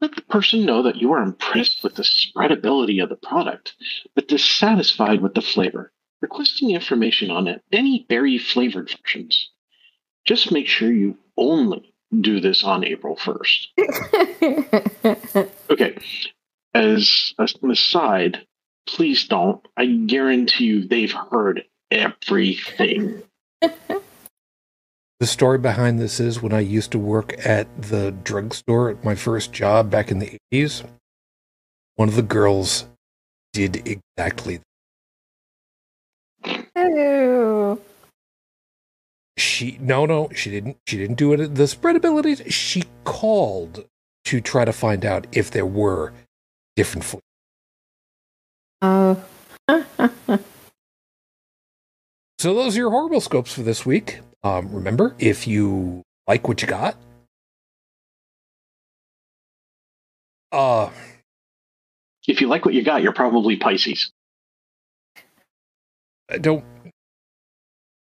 [0.00, 3.74] Let the person know that you are impressed with the spreadability of the product,
[4.14, 9.50] but dissatisfied with the flavor, requesting information on it, any berry flavored versions.
[10.24, 13.66] Just make sure you only do this on April 1st.
[15.70, 15.96] Okay,
[16.74, 18.46] as an aside,
[18.86, 19.66] please don't.
[19.76, 23.22] I guarantee you they've heard everything.
[25.20, 29.16] The story behind this is when I used to work at the drugstore at my
[29.16, 30.88] first job back in the 80s,
[31.96, 32.86] one of the girls
[33.52, 34.60] did exactly
[36.44, 36.68] that.
[36.76, 37.80] Ew.
[39.36, 43.84] she no no she didn't she didn't do it the spread abilities she called
[44.24, 46.12] to try to find out if there were
[46.76, 47.26] different fleets
[48.80, 49.24] Oh.
[52.38, 54.20] so those are your horrible scopes for this week.
[54.44, 56.96] Um, remember if you like what you got
[60.52, 60.90] uh
[62.28, 64.10] If you like what you got, you're probably Pisces.
[66.30, 66.64] I don't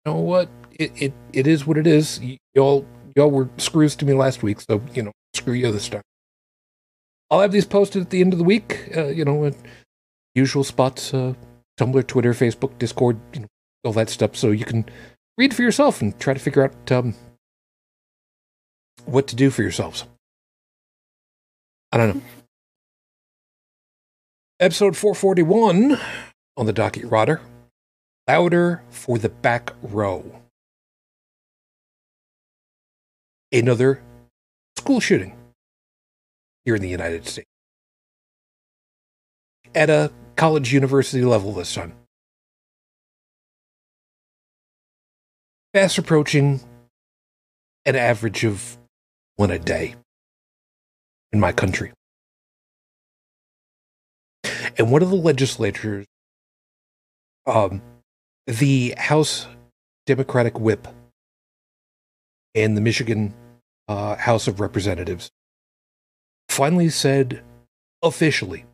[0.07, 2.21] know what it, it it is what it is.
[2.55, 6.03] Y'all y'all were screws to me last week so you know screw you this time.
[7.31, 9.57] I'll have these posted at the end of the week uh, you know at
[10.35, 11.35] usual spots uh,
[11.79, 13.49] tumblr twitter facebook discord you know
[13.85, 14.85] all that stuff so you can
[15.37, 17.15] read for yourself and try to figure out um,
[19.05, 20.05] what to do for yourselves
[21.91, 22.23] i don't know
[24.61, 25.99] episode 441
[26.57, 27.41] on the docket rotter
[28.29, 30.25] louder for the back row.
[33.53, 34.03] Another
[34.79, 35.37] school shooting
[36.65, 37.49] here in the United States.
[39.75, 41.95] At a college university level this time.
[45.75, 46.61] Fast approaching
[47.87, 48.77] an average of
[49.37, 49.95] one a day
[51.33, 51.93] in my country.
[54.77, 56.07] And one of the legislators
[57.47, 57.81] um,
[58.47, 59.47] the House
[60.07, 60.87] Democratic whip
[62.55, 63.33] and the Michigan
[63.89, 65.31] uh, House of Representatives
[66.51, 67.43] finally said
[68.03, 68.67] officially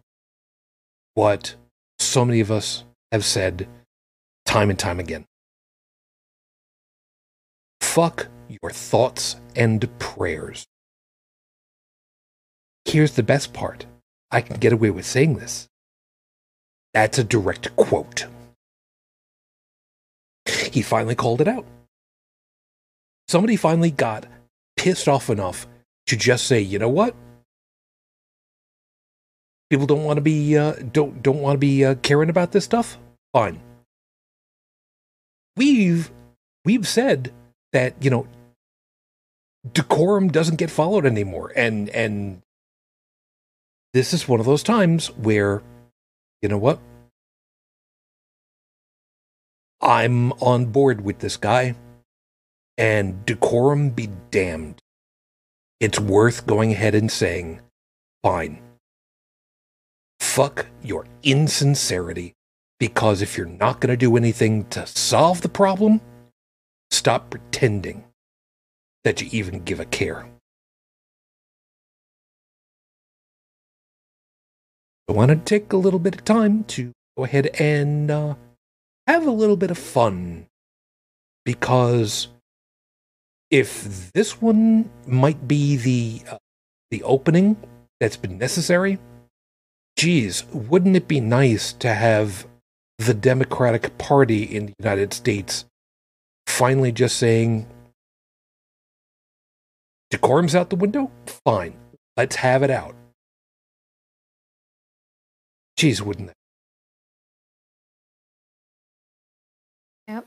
[1.14, 1.54] what
[2.00, 3.68] so many of us have said
[4.44, 5.27] time and time again.
[7.88, 10.66] Fuck your thoughts and prayers.
[12.84, 13.86] Here's the best part
[14.30, 15.66] I can get away with saying this.
[16.92, 18.26] That's a direct quote.
[20.70, 21.64] He finally called it out.
[23.26, 24.26] Somebody finally got
[24.76, 25.66] pissed off enough
[26.08, 27.16] to just say, you know what?
[29.70, 32.66] People don't want to be uh, don't don't want to be uh, caring about this
[32.66, 32.98] stuff.
[33.32, 33.60] Fine.
[35.56, 36.12] We've
[36.66, 37.32] we've said
[37.72, 38.26] that you know
[39.72, 42.42] decorum doesn't get followed anymore, and and
[43.92, 45.62] this is one of those times where
[46.42, 46.78] you know what
[49.80, 51.74] I'm on board with this guy,
[52.76, 54.80] and decorum be damned.
[55.80, 57.60] It's worth going ahead and saying,
[58.22, 58.60] fine.
[60.18, 62.34] Fuck your insincerity,
[62.80, 66.00] because if you're not going to do anything to solve the problem,
[66.90, 68.04] stop pretending
[69.04, 70.28] that you even give a care.
[75.08, 78.34] I want to take a little bit of time to go ahead and uh,
[79.06, 80.46] have a little bit of fun
[81.46, 82.28] because
[83.50, 86.36] if this one might be the uh,
[86.90, 87.56] the opening
[88.00, 88.98] that's been necessary
[89.96, 92.46] geez wouldn't it be nice to have
[92.98, 95.64] the democratic party in the united states
[96.58, 97.64] finally just saying
[100.10, 101.08] decorum's out the window?
[101.44, 101.74] Fine.
[102.16, 102.96] Let's have it out.
[105.76, 106.34] Geez wouldn't that
[110.08, 110.26] Yep.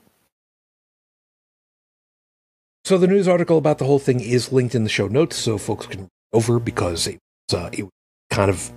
[2.86, 5.58] So the news article about the whole thing is linked in the show notes, so
[5.58, 7.90] folks can read over because it was, uh, it
[8.30, 8.72] kind of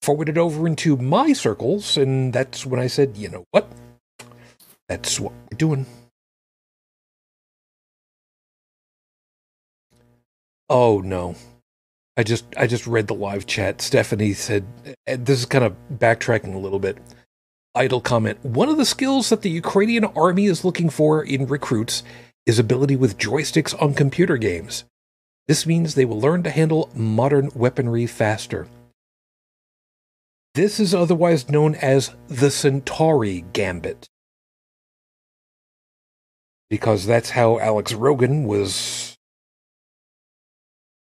[0.00, 3.70] forwarded over into my circles, and that's when I said, you know what,
[4.88, 5.86] that's what we're doing.
[10.72, 11.34] Oh no,
[12.16, 13.82] I just I just read the live chat.
[13.82, 14.64] Stephanie said,
[15.06, 16.96] eh, this is kind of backtracking a little bit.
[17.74, 18.42] Idle comment.
[18.42, 22.02] One of the skills that the Ukrainian army is looking for in recruits
[22.46, 24.84] is ability with joysticks on computer games.
[25.46, 28.66] This means they will learn to handle modern weaponry faster.
[30.54, 34.08] This is otherwise known as the Centauri Gambit.
[36.70, 39.01] Because that's how Alex Rogan was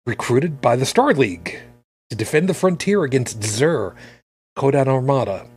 [0.06, 1.60] recruited by the Star League
[2.10, 3.96] to defend the frontier against Xur,
[4.56, 5.48] Ko-Dan Armada.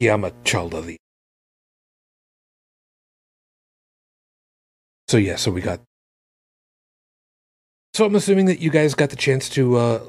[0.00, 0.96] Yeah, I'm a child of the.
[5.08, 5.80] So yeah, so we got.
[7.94, 10.00] So I'm assuming that you guys got the chance to uh,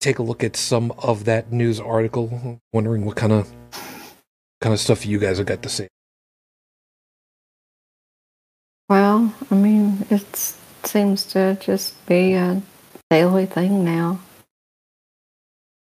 [0.00, 2.60] take a look at some of that news article.
[2.72, 3.52] Wondering what kind of
[4.60, 5.88] kind of stuff you guys have got to say.
[8.88, 12.62] Well, I mean, it seems to just be a
[13.10, 14.20] daily thing now.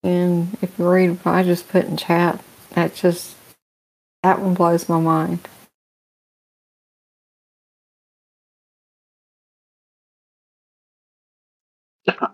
[0.02, 3.36] And if you read what I just put in chat, that just,
[4.22, 5.40] that one blows my mind.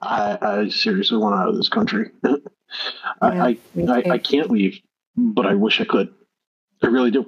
[0.02, 2.10] I, I, seriously want out of this country.
[2.24, 2.36] yeah,
[3.20, 4.80] I, I, I, can't leave,
[5.16, 6.12] but I wish I could.
[6.82, 7.26] I really do.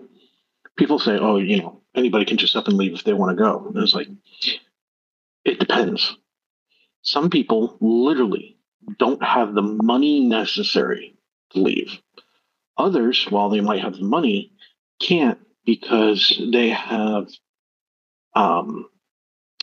[0.76, 3.42] People say, "Oh, you know, anybody can just up and leave if they want to
[3.42, 3.66] go.
[3.66, 4.08] And it's like,
[5.44, 6.16] it depends.
[7.02, 8.56] Some people literally
[8.98, 11.16] don't have the money necessary
[11.50, 12.00] to leave.
[12.76, 14.52] Others, while they might have the money,
[15.00, 17.28] can't because they have
[18.34, 18.86] um,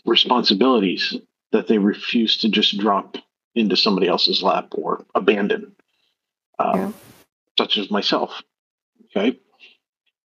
[0.05, 1.15] responsibilities
[1.51, 3.17] that they refuse to just drop
[3.55, 5.75] into somebody else's lap or abandon,
[6.59, 6.91] um, Yeah.
[7.57, 8.41] such as myself.
[9.05, 9.39] Okay.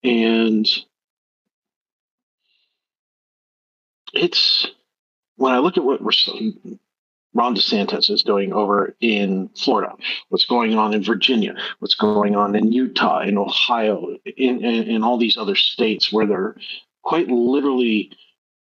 [0.03, 0.67] And
[4.13, 4.67] it's
[5.37, 6.01] when I look at what
[7.35, 9.95] Ron DeSantis is doing over in Florida,
[10.29, 15.03] what's going on in Virginia, what's going on in Utah, in Ohio, in, in, in
[15.03, 16.57] all these other states where they're
[17.03, 18.11] quite literally,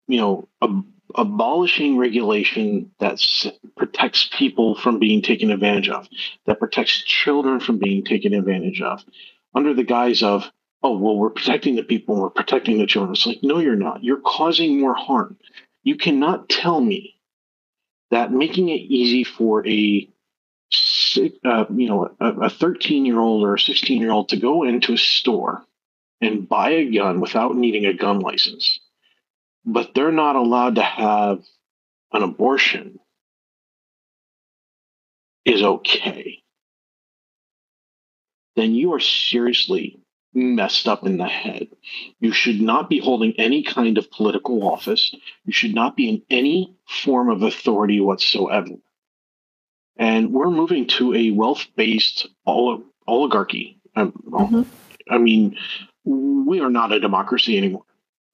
[0.08, 3.22] you know, ab- abolishing regulation that
[3.78, 6.08] protects people from being taken advantage of,
[6.46, 9.04] that protects children from being taken advantage of,
[9.56, 10.52] under the guise of,
[10.84, 13.14] oh, well, we're protecting the people, we're protecting the children.
[13.14, 14.04] It's like, no, you're not.
[14.04, 15.38] You're causing more harm.
[15.84, 17.16] You cannot tell me
[18.12, 20.10] that making it easy for a
[21.46, 24.94] uh, you know a 13 year old or a 16 year old to go into
[24.94, 25.64] a store
[26.20, 28.80] and buy a gun without needing a gun license
[29.66, 31.44] but they're not allowed to have
[32.12, 33.00] an abortion
[35.46, 36.44] is okay
[38.58, 40.00] then you are seriously
[40.34, 41.68] messed up in the head
[42.20, 45.14] you should not be holding any kind of political office
[45.46, 48.70] you should not be in any form of authority whatsoever.
[49.98, 53.80] And we're moving to a wealth based oligarchy.
[53.96, 54.66] Um, Mhm.
[55.10, 55.58] I mean,
[56.06, 57.86] we are not a democracy anymore.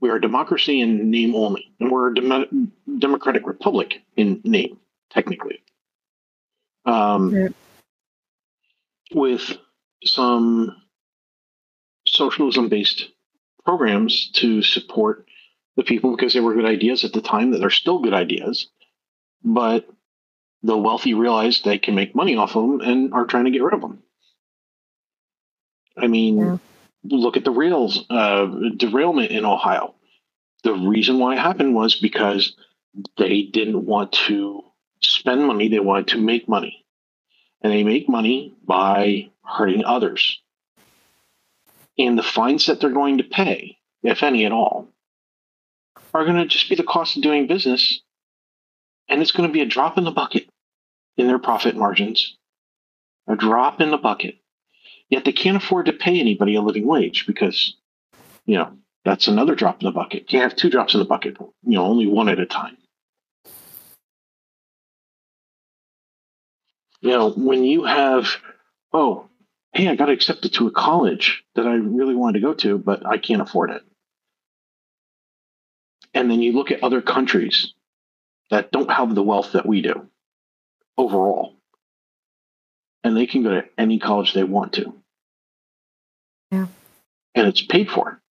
[0.02, 4.78] We are a democracy in name only, and we're a dem- democratic republic in name,
[5.10, 5.64] technically.
[6.86, 7.48] Um, Yeah.
[9.14, 9.58] With
[10.04, 10.76] some
[12.14, 13.10] socialism based
[13.66, 15.26] programs to support
[15.78, 18.68] the people because they were good ideas at the time that are still good ideas
[19.44, 19.88] but
[20.62, 23.64] the wealthy realize they can make money off of them and are trying to get
[23.64, 24.00] rid of them
[25.98, 26.58] i mean Yeah.
[27.04, 28.46] look at the rails uh,
[28.78, 29.96] derailment in ohio.
[30.64, 32.56] The reason why it happened was because
[33.18, 34.64] they didn't want to
[35.02, 36.86] spend money they wanted to make money.
[37.62, 40.40] And they make money by hurting others
[41.98, 44.90] and the fines that they're going to pay if any at all
[46.14, 48.02] are going to just be the cost of doing business.
[49.10, 50.48] And it's going to be a drop in the bucket
[51.18, 52.38] in their profit margins.
[53.28, 54.36] A drop in the bucket.
[55.10, 57.76] Yet they can't afford to pay anybody a living wage because,
[58.46, 60.32] you know, that's another drop in the bucket.
[60.32, 62.78] You have two drops in the bucket, you know, only one at a time.
[67.02, 68.38] You know, when you have,
[68.94, 69.28] oh,
[69.74, 73.06] hey, I got accepted to a college that I really wanted to go to, but
[73.06, 73.82] I can't afford it.
[76.14, 77.74] And then you look at other countries
[78.52, 80.08] that don't have the wealth that we do
[80.96, 81.58] overall,
[83.04, 84.94] and they can go to any college they want to.
[86.52, 86.68] Yeah.
[87.34, 88.22] And it's paid for.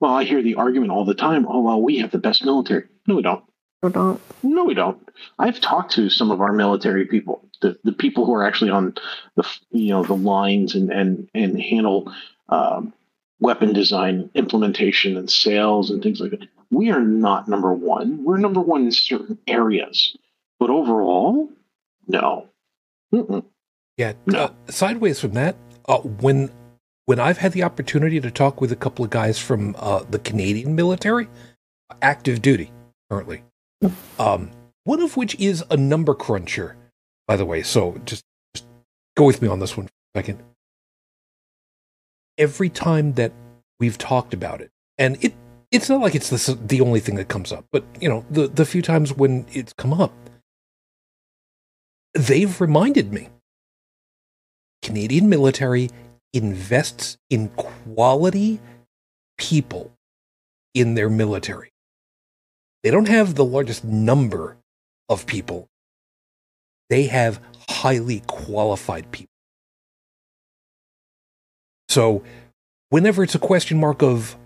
[0.00, 2.86] Well, I hear the argument all the time oh, well, we have the best military.
[3.06, 3.44] No, we don't.
[3.82, 4.20] Or don't.
[4.42, 5.08] No, we don't.
[5.38, 8.94] I've talked to some of our military people, the, the people who are actually on
[9.34, 12.12] the you know the lines and and and handle
[12.48, 12.92] um,
[13.40, 16.48] weapon design, implementation, and sales and things like that.
[16.70, 18.24] We are not number one.
[18.24, 20.16] We're number one in certain areas,
[20.60, 21.50] but overall,
[22.06, 22.48] no.
[23.12, 23.44] Mm-mm.
[23.96, 24.12] Yeah.
[24.26, 24.44] No.
[24.44, 26.50] Uh, sideways from that, uh, when
[27.06, 30.20] when I've had the opportunity to talk with a couple of guys from uh, the
[30.20, 31.28] Canadian military,
[32.00, 32.70] active duty
[33.10, 33.42] currently,
[34.18, 34.50] um,
[34.84, 36.76] one of which is a number cruncher,
[37.26, 37.62] by the way.
[37.62, 38.24] So just,
[38.54, 38.66] just
[39.16, 40.42] go with me on this one for a second.
[42.38, 43.32] Every time that
[43.78, 45.34] we've talked about it, and it
[45.70, 48.48] it's not like it's the the only thing that comes up, but you know the
[48.48, 50.12] the few times when it's come up,
[52.14, 53.28] they've reminded me
[54.82, 55.90] Canadian military
[56.32, 58.60] invests in quality
[59.38, 59.92] people
[60.74, 61.71] in their military.
[62.82, 64.56] They don't have the largest number
[65.08, 65.68] of people.
[66.90, 69.32] They have highly qualified people.
[71.88, 72.22] So,
[72.90, 74.36] whenever it's a question mark of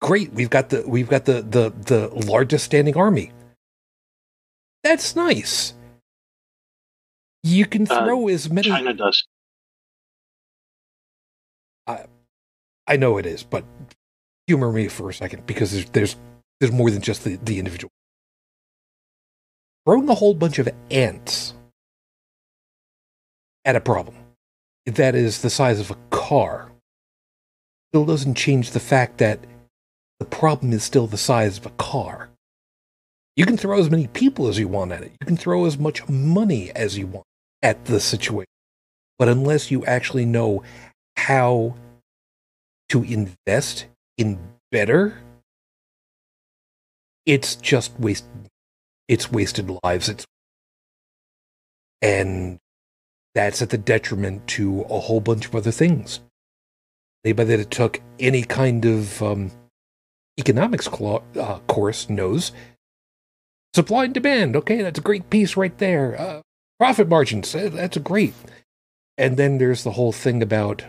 [0.00, 3.32] great, we've got the we've got the the the largest standing army.
[4.82, 5.74] That's nice.
[7.42, 9.24] You can Uh, throw as many China does.
[11.86, 12.06] I,
[12.86, 13.64] I know it is, but
[14.46, 16.16] humor me for a second because there's, there's
[16.60, 17.90] there's more than just the, the individual.
[19.86, 21.54] Throwing a whole bunch of ants
[23.64, 24.16] at a problem
[24.86, 26.70] that is the size of a car
[27.90, 29.40] still doesn't change the fact that
[30.18, 32.28] the problem is still the size of a car.
[33.36, 35.12] You can throw as many people as you want at it.
[35.20, 37.26] You can throw as much money as you want
[37.62, 38.46] at the situation.
[39.18, 40.62] But unless you actually know
[41.16, 41.74] how
[42.90, 43.86] to invest
[44.18, 44.38] in
[44.70, 45.18] better,
[47.26, 48.24] it's just waste
[49.08, 50.08] it's wasted lives.
[50.08, 50.26] It's
[52.02, 52.58] and
[53.34, 56.20] that's at the detriment to a whole bunch of other things.
[57.24, 59.50] Anybody that took any kind of um,
[60.38, 62.52] economics cl- uh, course knows
[63.74, 64.56] supply and demand.
[64.56, 66.18] Okay, that's a great piece right there.
[66.18, 66.40] Uh,
[66.78, 67.54] profit margins.
[67.54, 68.34] Uh, that's a great.
[69.16, 70.84] And then there's the whole thing about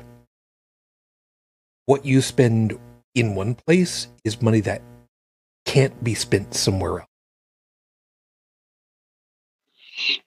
[1.85, 2.77] what you spend
[3.15, 4.81] in one place is money that
[5.65, 7.09] can't be spent somewhere else.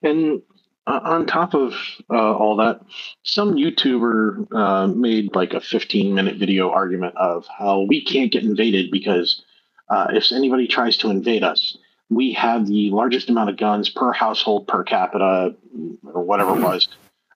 [0.01, 0.41] And
[0.87, 1.73] uh, on top of
[2.09, 2.81] uh, all that,
[3.23, 8.43] some YouTuber uh, made like a 15 minute video argument of how we can't get
[8.43, 9.43] invaded because
[9.89, 11.77] uh, if anybody tries to invade us,
[12.09, 15.55] we have the largest amount of guns per household per capita
[16.03, 16.87] or whatever it was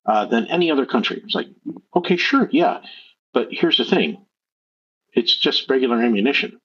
[0.07, 1.21] uh, than any other country.
[1.23, 1.47] It's like,
[1.95, 2.81] okay, sure, yeah.
[3.33, 4.25] But here's the thing
[5.13, 6.59] it's just regular ammunition.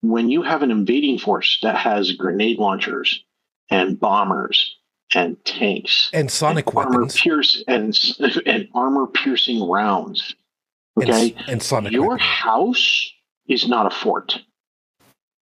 [0.00, 3.24] When you have an invading force that has grenade launchers
[3.70, 4.76] and bombers
[5.14, 7.98] and tanks and sonic and weapons, armor pierce and
[8.46, 10.34] and armor piercing rounds.
[11.00, 12.22] Okay, and, and sonic your weapons.
[12.22, 13.12] house
[13.48, 14.38] is not a fort.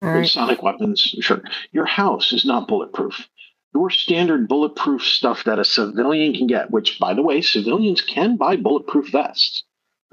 [0.01, 0.29] And right.
[0.29, 1.43] sonic weapons, sure.
[1.71, 3.27] Your house is not bulletproof.
[3.73, 8.37] Your standard bulletproof stuff that a civilian can get, which, by the way, civilians can
[8.37, 9.63] buy bulletproof vests.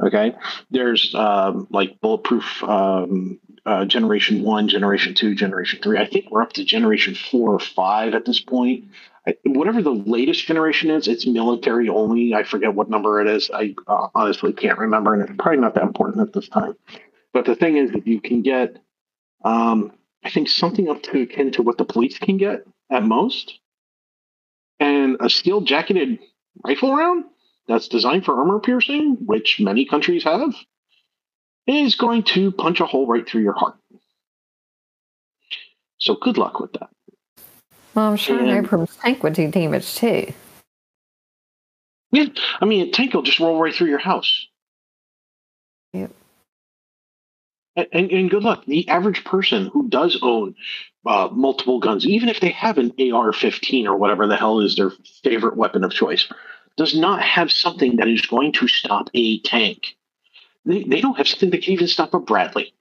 [0.03, 0.35] Okay,
[0.71, 5.99] there's um, like bulletproof um, uh, generation one, generation two, generation three.
[5.99, 8.91] I think we're up to generation four or five at this point.
[9.27, 12.35] I, whatever the latest generation is, it's military only.
[12.35, 13.51] I forget what number it is.
[13.51, 16.75] I uh, honestly can't remember, and it's probably not that important at this time.
[17.33, 18.77] But the thing is, that you can get,
[19.45, 19.93] um,
[20.23, 23.59] I think, something up to akin to what the police can get at most,
[24.79, 26.19] and a steel jacketed
[26.65, 27.25] rifle round
[27.69, 30.55] that's designed for armor piercing, which many countries have,
[31.67, 33.77] is going to punch a hole right through your heart.
[35.99, 36.91] So good luck with that.
[37.95, 40.33] Well, I'm sure an And- Abrams tank would do damage too.
[42.13, 42.27] Yeah,
[42.61, 44.47] I mean, a tank will just roll right through your house.
[45.93, 46.13] Yep.
[47.75, 48.65] And, and, and good luck.
[48.65, 50.55] The average person who does own
[51.05, 54.77] uh, multiple guns, even if they have an AR 15 or whatever the hell is
[54.77, 54.93] their
[55.25, 56.31] favorite weapon of choice,
[56.77, 59.97] does not have something that is going to stop a tank.
[60.65, 62.75] They, they don't have something that can even stop a Bradley.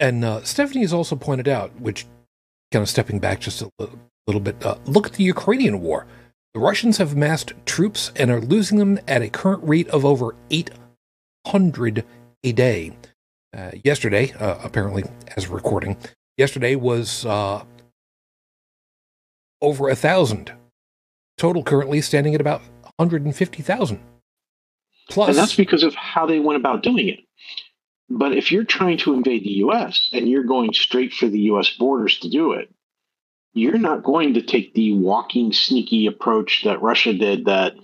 [0.00, 2.06] And uh, Stephanie has also pointed out, which
[2.72, 6.06] kind of stepping back just a little, little bit, uh, look at the Ukrainian war.
[6.54, 10.34] The Russians have amassed troops and are losing them at a current rate of over
[10.50, 12.04] 800
[12.42, 12.92] a day.
[13.56, 15.04] Uh, yesterday, uh, apparently,
[15.36, 15.96] as recording,
[16.36, 17.62] yesterday was uh,
[19.60, 20.52] over a thousand.
[21.42, 22.60] Total currently standing at about
[22.98, 23.98] 150,000.
[25.08, 27.18] Plus, And that's because of how they went about doing it.
[28.08, 31.68] But if you're trying to invade the US and you're going straight for the US
[31.70, 32.72] borders to do it,
[33.54, 37.74] you're not going to take the walking sneaky approach that Russia did that,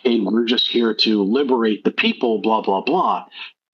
[0.00, 3.24] hey, we're just here to liberate the people, blah, blah, blah.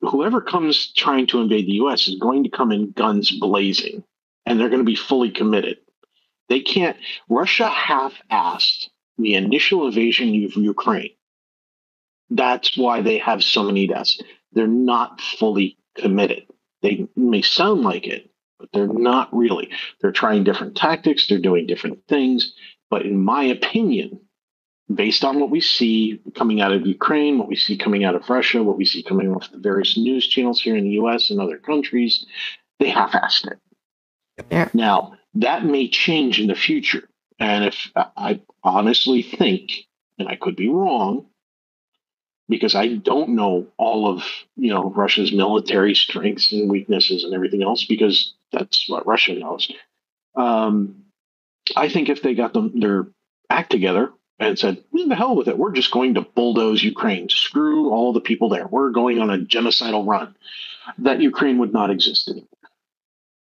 [0.02, 4.04] Whoever comes trying to invade the US is going to come in guns blazing
[4.44, 5.78] and they're going to be fully committed.
[6.48, 6.96] They can't,
[7.28, 8.86] Russia half assed
[9.18, 11.10] the initial invasion of Ukraine.
[12.30, 14.20] That's why they have so many deaths.
[14.52, 16.46] They're not fully committed.
[16.82, 19.70] They may sound like it, but they're not really.
[20.00, 22.52] They're trying different tactics, they're doing different things.
[22.90, 24.20] But in my opinion,
[24.92, 28.28] based on what we see coming out of Ukraine, what we see coming out of
[28.28, 31.40] Russia, what we see coming off the various news channels here in the US and
[31.40, 32.24] other countries,
[32.78, 33.58] they half assed it.
[34.50, 34.68] Yeah.
[34.74, 37.08] Now, that may change in the future.
[37.38, 39.72] And if I honestly think,
[40.18, 41.26] and I could be wrong,
[42.48, 44.22] because I don't know all of
[44.56, 49.70] you know Russia's military strengths and weaknesses and everything else because that's what Russia knows.
[50.36, 51.04] Um,
[51.74, 53.08] I think if they got them their
[53.50, 55.58] act together and said, "What the hell with it?
[55.58, 57.28] We're just going to bulldoze Ukraine.
[57.28, 58.66] Screw all the people there.
[58.66, 60.34] We're going on a genocidal run,"
[60.98, 62.48] that Ukraine would not exist anymore.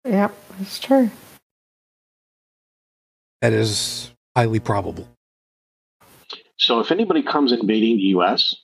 [0.06, 1.12] Yep, that's true.
[3.42, 5.08] That is highly probable.
[6.58, 8.56] So if anybody comes invading the U.S.,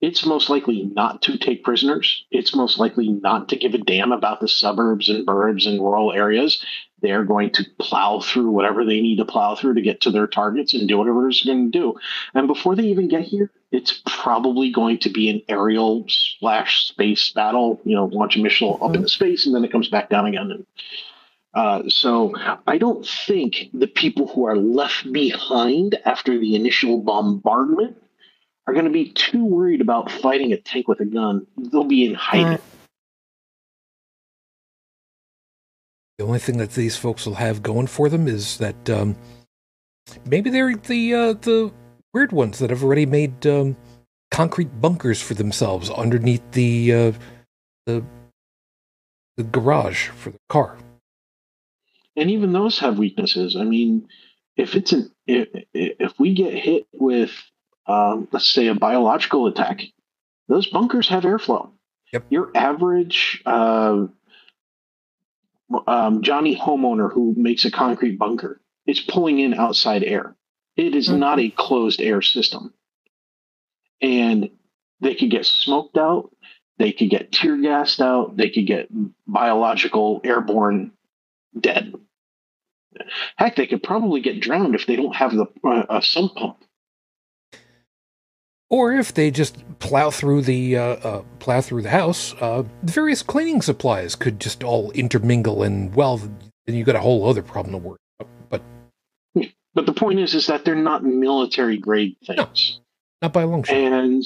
[0.00, 2.24] it's most likely not to take prisoners.
[2.30, 6.12] It's most likely not to give a damn about the suburbs and burbs and rural
[6.12, 6.64] areas.
[7.02, 10.26] They're going to plow through whatever they need to plow through to get to their
[10.26, 11.94] targets and do whatever it's going to do.
[12.34, 17.30] And before they even get here, it's probably going to be an aerial slash space
[17.30, 17.80] battle.
[17.84, 19.06] You know, launch a missile up into mm-hmm.
[19.06, 20.50] space and then it comes back down again.
[20.50, 20.66] And,
[21.52, 22.34] uh, so
[22.66, 27.96] I don't think the people who are left behind after the initial bombardment
[28.66, 31.46] are going to be too worried about fighting a tank with a gun.
[31.56, 32.58] They'll be in hiding.
[36.18, 39.16] The only thing that these folks will have going for them is that um,
[40.26, 41.72] maybe they're the uh, the
[42.12, 43.76] weird ones that have already made um,
[44.30, 47.12] concrete bunkers for themselves underneath the uh,
[47.86, 48.04] the
[49.36, 50.76] the garage for the car.
[52.16, 53.56] And even those have weaknesses.
[53.56, 54.08] I mean,
[54.56, 57.30] if it's an if, if we get hit with
[57.86, 59.82] um, let's say a biological attack,
[60.48, 61.70] those bunkers have airflow.
[62.12, 62.26] Yep.
[62.30, 64.06] Your average uh,
[65.86, 70.34] um, Johnny homeowner who makes a concrete bunker is pulling in outside air.
[70.76, 71.18] It is mm-hmm.
[71.18, 72.74] not a closed air system.
[74.00, 74.50] And
[75.00, 76.34] they could get smoked out,
[76.78, 78.88] they could get tear gassed out, they could get
[79.26, 80.92] biological airborne
[81.58, 81.94] dead.
[83.36, 86.64] Heck, they could probably get drowned if they don't have the uh, sump pump
[88.70, 93.22] or if they just plow through the uh, uh, plow through the house, uh, various
[93.22, 97.72] cleaning supplies could just all intermingle, and well, then you got a whole other problem
[97.72, 98.30] to worry about.
[98.48, 98.62] But
[99.74, 102.78] but the point is, is that they're not military grade things,
[103.20, 103.76] no, not by a long shot.
[103.76, 104.24] And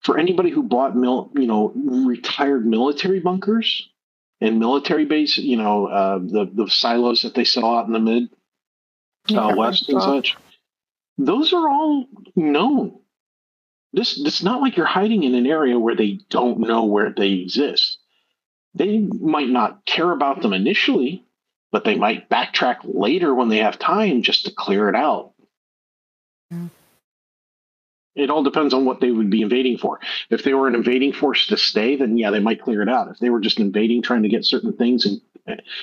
[0.00, 1.72] for anybody who bought mil, you know,
[2.06, 3.88] retired military bunkers
[4.42, 8.00] and military base, you know, uh, the the silos that they sell out in the
[8.00, 8.28] mid
[9.34, 10.36] uh, west and such,
[11.18, 12.98] those are all known
[13.92, 17.32] this it's not like you're hiding in an area where they don't know where they
[17.32, 17.98] exist.
[18.74, 21.24] They might not care about them initially,
[21.70, 25.31] but they might backtrack later when they have time just to clear it out.
[28.14, 29.98] It all depends on what they would be invading for.
[30.28, 33.08] If they were an invading force to stay, then yeah, they might clear it out.
[33.08, 35.20] If they were just invading, trying to get certain things and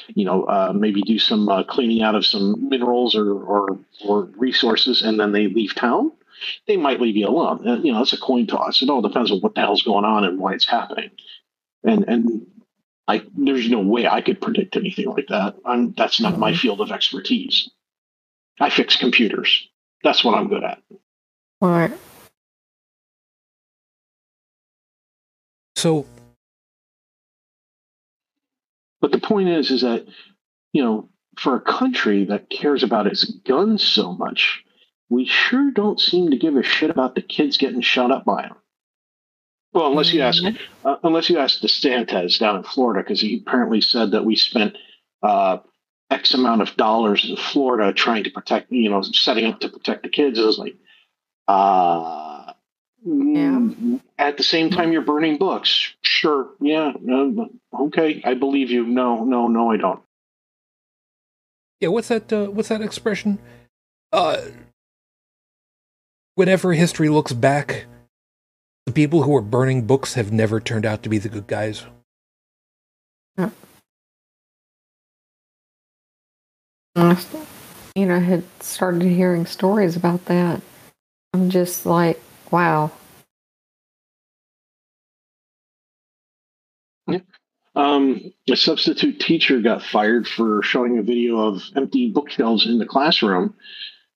[0.10, 4.24] you know uh, maybe do some uh, cleaning out of some minerals or, or or
[4.38, 6.12] resources, and then they leave town,
[6.68, 7.84] they might leave you alone.
[7.84, 8.82] You know, it's a coin toss.
[8.82, 11.12] It all depends on what the hell's going on and why it's happening.
[11.84, 12.48] And and
[13.08, 15.56] I there's no way I could predict anything like that.
[15.66, 17.70] I'm that's not my field of expertise.
[18.60, 19.68] I fix computers.
[20.04, 20.82] That's what I'm good at.
[21.62, 21.70] All
[25.80, 26.06] So
[29.02, 30.06] but the point is is that
[30.74, 34.64] you know for a country that cares about its guns so much
[35.10, 38.44] we sure don't seem to give a shit about the kids getting shot up by
[38.44, 38.56] them.
[39.74, 40.88] Well, unless you ask, mm-hmm.
[40.88, 44.78] uh, unless you ask DeSantis down in Florida, because he apparently said that we spent
[45.22, 45.58] uh,
[46.10, 50.04] X amount of dollars in Florida trying to protect, you know, setting up to protect
[50.04, 50.40] the kids.
[50.40, 50.76] It was like,
[51.48, 52.39] uh,
[53.06, 53.70] yeah.
[54.18, 55.94] at the same time you're burning books.
[56.02, 56.92] Sure, yeah,
[57.80, 58.86] okay, I believe you.
[58.86, 60.02] No, no, no, I don't.
[61.80, 62.32] Yeah, what's that?
[62.32, 63.40] Uh, what's that expression?
[64.12, 64.42] Uh,
[66.36, 67.86] whenever history looks back,
[68.86, 71.86] the people who are burning books have never turned out to be the good guys.
[73.38, 73.52] Yeah.
[77.96, 80.62] You know, I had started hearing stories about that.
[81.34, 82.22] I'm just like,
[82.52, 82.92] wow.
[87.08, 87.20] Yeah.
[87.76, 92.86] Um, a substitute teacher got fired for showing a video of empty bookshelves in the
[92.88, 93.48] classroom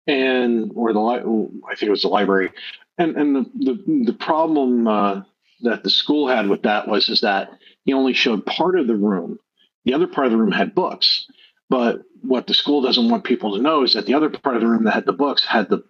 [0.07, 2.51] and or the I think it was the library,
[2.97, 5.21] and and the the, the problem uh,
[5.61, 7.51] that the school had with that was is that
[7.85, 9.39] he only showed part of the room.
[9.85, 11.27] The other part of the room had books,
[11.69, 14.61] but what the school doesn't want people to know is that the other part of
[14.61, 15.83] the room that had the books had the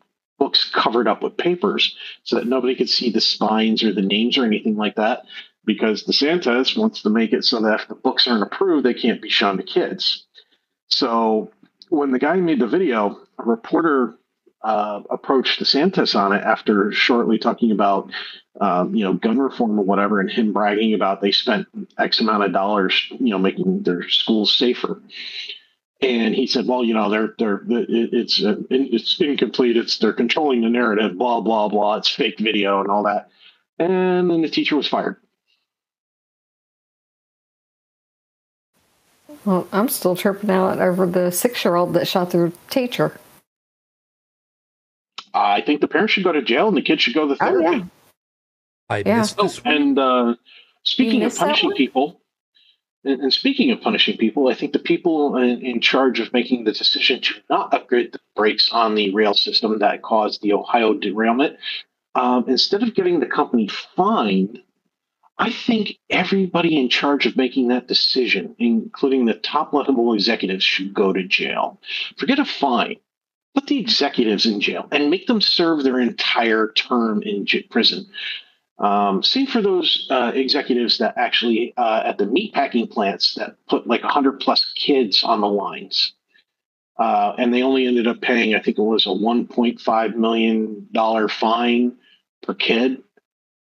[0.43, 4.37] books covered up with papers so that nobody could see the spines or the names
[4.37, 5.23] or anything like that
[5.63, 9.21] because DeSantis wants to make it so that if the books aren't approved, they can't
[9.21, 10.25] be shown to kids.
[10.87, 11.49] So
[11.87, 14.15] when the guy made the video, a reporter
[14.61, 18.11] uh, approached DeSantis on it after shortly talking about,
[18.59, 21.67] um, you know, gun reform or whatever, and him bragging about they spent
[21.97, 25.01] X amount of dollars, you know, making their schools safer.
[26.04, 29.78] And he said, "Well, you know, they're they're it's uh, it's incomplete.
[29.78, 31.18] It's they're controlling the narrative.
[31.18, 31.95] Blah blah blah.
[31.97, 33.30] It's fake video and all that."
[33.80, 35.18] And then the teacher was fired.
[39.45, 43.18] Well, I'm still tripping out over the six year old that shot their teacher.
[45.34, 47.66] I think the parents should go to jail and the kids should go to therapy.
[47.68, 47.84] Oh, yeah.
[48.89, 49.20] I Yeah.
[49.20, 49.74] missed Oh, this one.
[49.76, 50.36] and uh,
[50.84, 51.78] speaking of missed that punishing one?
[51.78, 52.22] people,
[53.06, 56.64] and, and speaking of punishing people, I think the people in, in charge of making
[56.64, 60.93] the decision to not upgrade the brakes on the rail system that caused the Ohio
[60.93, 61.58] derailment,
[62.16, 64.60] um, instead of getting the company fined,
[65.38, 70.93] I think everybody in charge of making that decision, including the top level executives, should
[70.93, 71.80] go to jail.
[72.18, 72.97] Forget a fine.
[73.56, 78.08] Put the executives in jail and make them serve their entire term in prison.
[78.80, 83.88] Um, same for those uh, executives that actually uh, at the meatpacking plants that put
[83.88, 86.13] like 100 plus kids on the lines.
[86.97, 90.88] Uh, and they only ended up paying, I think it was a $1.5 million
[91.30, 91.97] fine
[92.43, 93.01] per kid,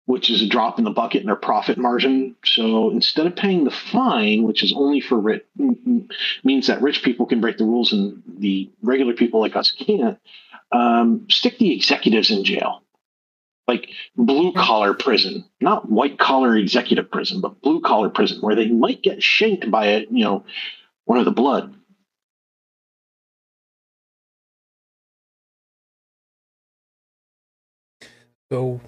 [0.06, 2.34] which is a drop in the bucket in their profit margin.
[2.44, 5.44] So instead of paying the fine, which is only for rich,
[6.44, 10.18] means that rich people can break the rules and the regular people like us can't,
[10.72, 12.82] um, stick the executives in jail
[13.70, 18.68] like blue collar prison, not white collar executive prison, but blue collar prison, where they
[18.68, 20.44] might get shanked by a you know
[21.06, 21.74] one of the blood.
[28.52, 28.80] So,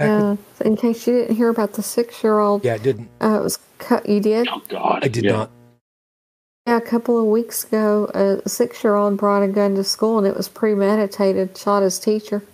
[0.00, 0.08] yeah.
[0.08, 3.10] Uh, in case you didn't hear about the six-year-old, yeah, I didn't.
[3.22, 4.08] uh, it was cut.
[4.08, 4.48] You did?
[4.48, 5.32] Oh God, I did Yeah.
[5.32, 5.50] not.
[6.70, 10.36] Yeah, a couple of weeks ago, a six-year-old brought a gun to school, and it
[10.36, 11.58] was premeditated.
[11.58, 12.44] Shot his teacher,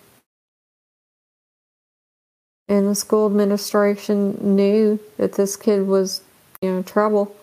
[2.66, 6.22] and the school administration knew that this kid was,
[6.62, 7.36] you know, trouble,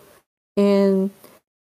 [0.56, 1.12] and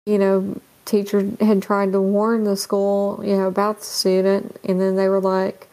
[0.06, 4.80] you know, teacher had tried to warn the school, you know, about the student, and
[4.80, 5.66] then they were like,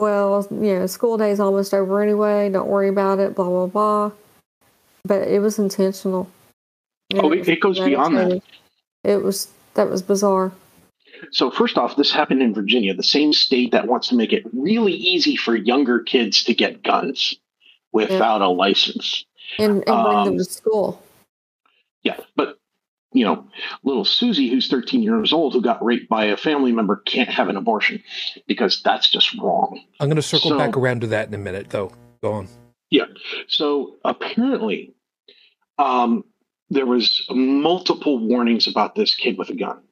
[0.00, 2.50] "Well, you know, school day's almost over anyway.
[2.50, 4.10] Don't worry about it." Blah blah blah.
[5.04, 6.28] But it was intentional.
[7.14, 8.42] Oh, it- it goes beyond that.
[9.04, 10.52] It was that was bizarre.
[11.32, 14.44] So first off, this happened in Virginia, the same state that wants to make it
[14.52, 17.34] really easy for younger kids to get guns
[17.92, 19.24] without a license.
[19.58, 21.02] And, and bring Um, them to school.
[22.02, 22.58] Yeah, but
[23.12, 23.46] you know,
[23.84, 27.48] little Susie, who's 13 years old, who got raped by a family member, can't have
[27.48, 28.02] an abortion
[28.46, 29.80] because that's just wrong.
[29.98, 31.90] I'm going to circle So- back around to that in a minute, though.
[32.22, 32.48] Go on.
[32.90, 33.06] Yeah.
[33.48, 34.92] So apparently,
[35.78, 36.24] um,
[36.70, 39.82] there was multiple warnings about this kid with a gun.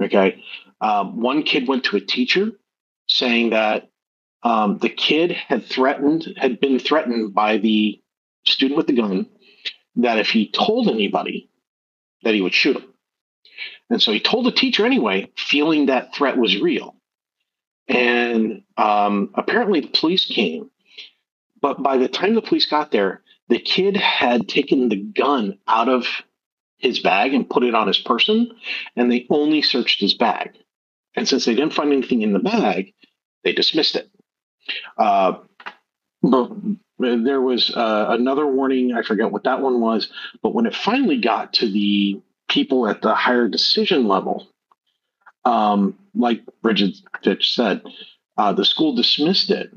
[0.00, 0.42] Okay,
[0.80, 2.52] um, one kid went to a teacher
[3.06, 3.90] saying that
[4.42, 8.00] um, the kid had threatened, had been threatened by the
[8.46, 9.26] student with the gun,
[9.96, 11.50] that if he told anybody,
[12.22, 12.84] that he would shoot him.
[13.90, 16.96] And so he told the teacher anyway, feeling that threat was real.
[17.88, 20.70] And um, apparently the police came
[21.60, 25.88] but by the time the police got there, the kid had taken the gun out
[25.88, 26.06] of
[26.78, 28.52] his bag and put it on his person,
[28.96, 30.52] and they only searched his bag.
[31.16, 32.94] And since they didn't find anything in the bag,
[33.42, 34.08] they dismissed it.
[34.96, 35.40] Uh,
[36.22, 36.52] but
[36.98, 38.94] there was uh, another warning.
[38.94, 40.10] I forget what that one was.
[40.42, 44.48] But when it finally got to the people at the higher decision level,
[45.44, 47.82] um, like Bridget Fitch said,
[48.36, 49.72] uh, the school dismissed it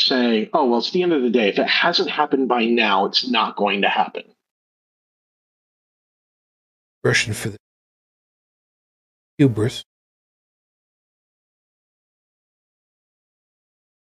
[0.00, 1.48] saying, oh, well, it's the end of the day.
[1.48, 4.24] If it hasn't happened by now, it's not going to happen.
[7.04, 7.58] Russian for the
[9.38, 9.84] hubris.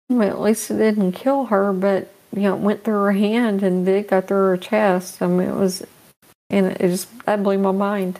[0.10, 3.62] Well, at least it didn't kill her, but you know, it went through her hand
[3.62, 5.22] and did go through her chest.
[5.22, 5.86] I mean, it was,
[6.50, 8.20] and it just that blew my mind.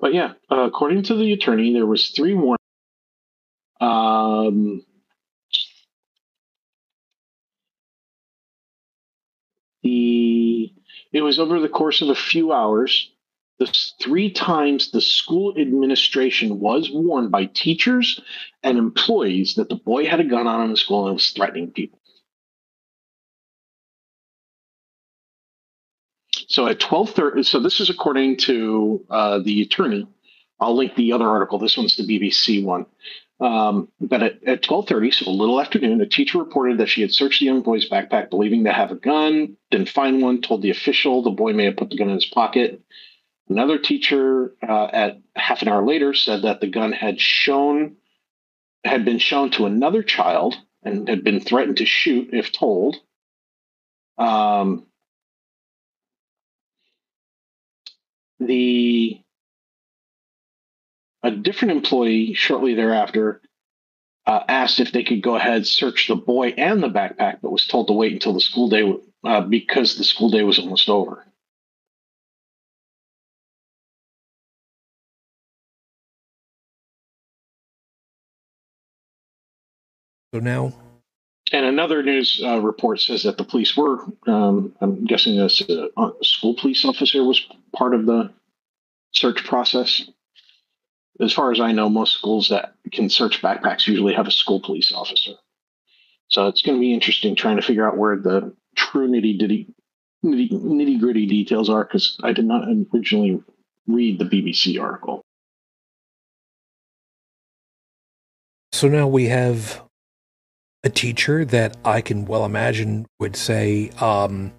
[0.00, 2.58] But yeah, uh, according to the attorney, there was three warnings.
[3.80, 4.84] Um,
[9.82, 10.72] the
[11.12, 13.12] it was over the course of a few hours.
[13.60, 13.72] The
[14.02, 18.20] three times the school administration was warned by teachers
[18.62, 21.30] and employees that the boy had a gun on him in the school and was
[21.30, 22.00] threatening people.
[26.52, 30.06] So at twelve thirty, so this is according to uh, the attorney.
[30.60, 31.58] I'll link the other article.
[31.58, 32.86] This one's the BBC one.
[33.40, 37.12] Um, but at, at 12.30, so a little afternoon, a teacher reported that she had
[37.12, 40.70] searched the young boy's backpack, believing to have a gun, didn't find one, told the
[40.70, 42.80] official the boy may have put the gun in his pocket.
[43.48, 47.96] Another teacher uh, at half an hour later said that the gun had shown
[48.84, 52.96] had been shown to another child and had been threatened to shoot if told.
[54.18, 54.86] Um,
[58.46, 59.20] the
[61.22, 63.40] a different employee shortly thereafter
[64.26, 67.66] uh, asked if they could go ahead search the boy and the backpack, but was
[67.66, 71.24] told to wait until the school day uh, because the school day was almost over.
[80.34, 80.72] So now
[81.52, 86.10] and another news uh, report says that the police were, um, I'm guessing this uh,
[86.22, 87.46] school police officer was
[87.76, 88.32] part of the
[89.12, 90.08] search process.
[91.20, 94.60] As far as I know, most schools that can search backpacks usually have a school
[94.60, 95.32] police officer.
[96.28, 99.68] So it's going to be interesting trying to figure out where the true nitty gritty
[100.24, 103.42] nitty gritty details are because I did not originally
[103.86, 105.20] read the BBC article.
[108.72, 109.82] So now we have
[110.84, 114.52] a teacher that I can well imagine would say, um,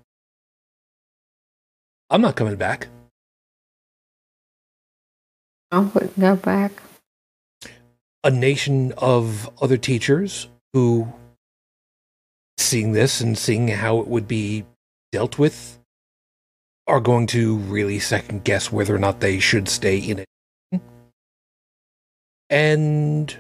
[2.09, 2.88] I'm not coming back.
[5.71, 6.71] I wouldn't go back.
[8.24, 11.11] A nation of other teachers who,
[12.57, 14.65] seeing this and seeing how it would be
[15.11, 15.80] dealt with,
[16.88, 20.82] are going to really second guess whether or not they should stay in it.
[22.49, 23.36] And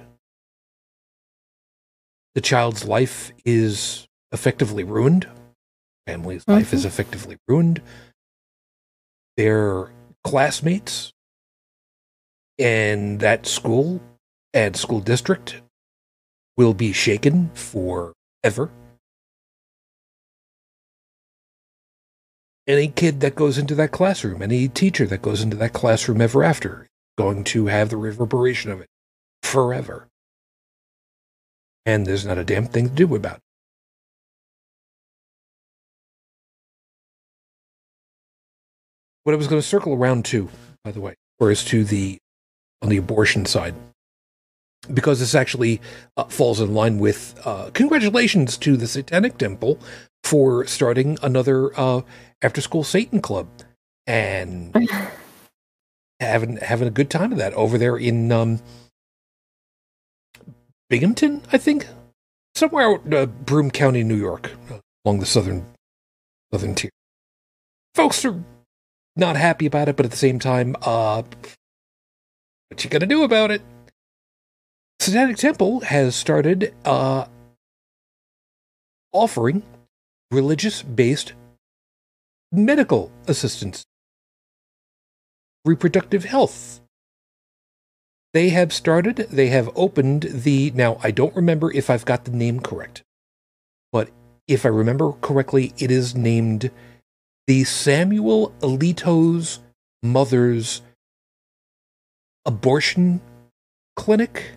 [2.35, 5.27] the child's life is effectively ruined.
[6.07, 6.53] Family's mm-hmm.
[6.53, 6.87] life is mm-hmm.
[6.87, 7.81] effectively ruined.
[9.37, 9.91] Their
[10.23, 11.13] classmates
[12.59, 14.01] and that school
[14.53, 15.61] and school district
[16.57, 18.69] will be shaken forever.
[22.65, 26.43] Any kid that goes into that classroom, any teacher that goes into that classroom ever
[26.43, 28.87] after, going to have the reverberation of it
[29.41, 30.07] forever
[31.85, 33.41] and there's not a damn thing to do about it.
[39.23, 40.49] What I was going to circle around to,
[40.83, 42.19] by the way, or is to the
[42.81, 43.73] on the abortion side,
[44.93, 45.79] because this actually
[46.17, 49.79] uh, falls in line with uh, congratulations to the Satanic Temple
[50.23, 52.01] for starting another uh,
[52.41, 53.47] after school Satan club
[54.05, 54.75] and
[56.19, 58.59] having having a good time of that over there in um,
[60.93, 61.87] Binghamton, I think,
[62.53, 64.51] somewhere out uh, Broome County, New York,
[65.03, 65.65] along the southern
[66.53, 66.91] southern tier.
[67.95, 68.43] Folks are
[69.15, 71.23] not happy about it, but at the same time, uh,
[72.69, 73.63] what you gonna do about it?
[74.99, 77.25] Satanic Temple has started uh,
[79.11, 79.63] offering
[80.29, 81.33] religious-based
[82.51, 83.83] medical assistance,
[85.65, 86.82] reproductive health
[88.33, 90.71] they have started, they have opened the.
[90.71, 93.03] Now, I don't remember if I've got the name correct,
[93.91, 94.09] but
[94.47, 96.71] if I remember correctly, it is named
[97.47, 99.59] the Samuel Alito's
[100.01, 100.81] Mother's
[102.45, 103.21] Abortion
[103.95, 104.53] Clinic,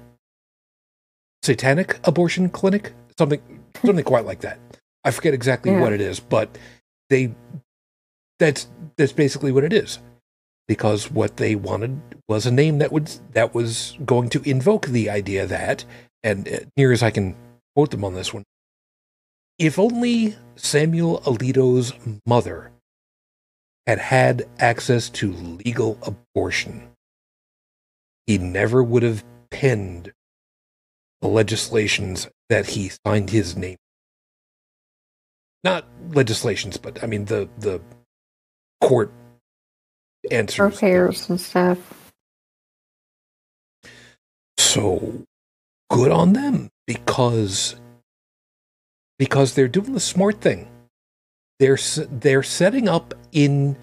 [1.43, 3.41] Satanic Abortion Clinic, something,
[3.85, 4.59] something quite like that.
[5.05, 5.81] I forget exactly yeah.
[5.81, 6.57] what it is, but
[7.11, 7.35] they
[8.39, 9.99] that's that's basically what it is
[10.69, 15.09] because what they wanted was a name that would that was going to invoke the
[15.09, 15.85] idea that,
[16.23, 17.37] and uh, near as I can
[17.75, 18.45] quote them on this one,
[19.59, 21.93] if only Samuel Alito's
[22.27, 22.73] mother
[23.87, 26.91] had had access to legal abortion,
[28.27, 30.13] he never would have penned
[31.21, 33.77] the legislations that he signed his name.
[35.63, 37.81] Not legislations, but I mean the the
[38.81, 39.13] court
[40.31, 40.75] answers.
[40.75, 42.13] Repairs and stuff.
[44.59, 45.25] So
[45.91, 47.77] good on them because
[49.19, 50.69] because they're doing the smart thing.
[51.59, 51.79] They're
[52.11, 53.77] they're setting up in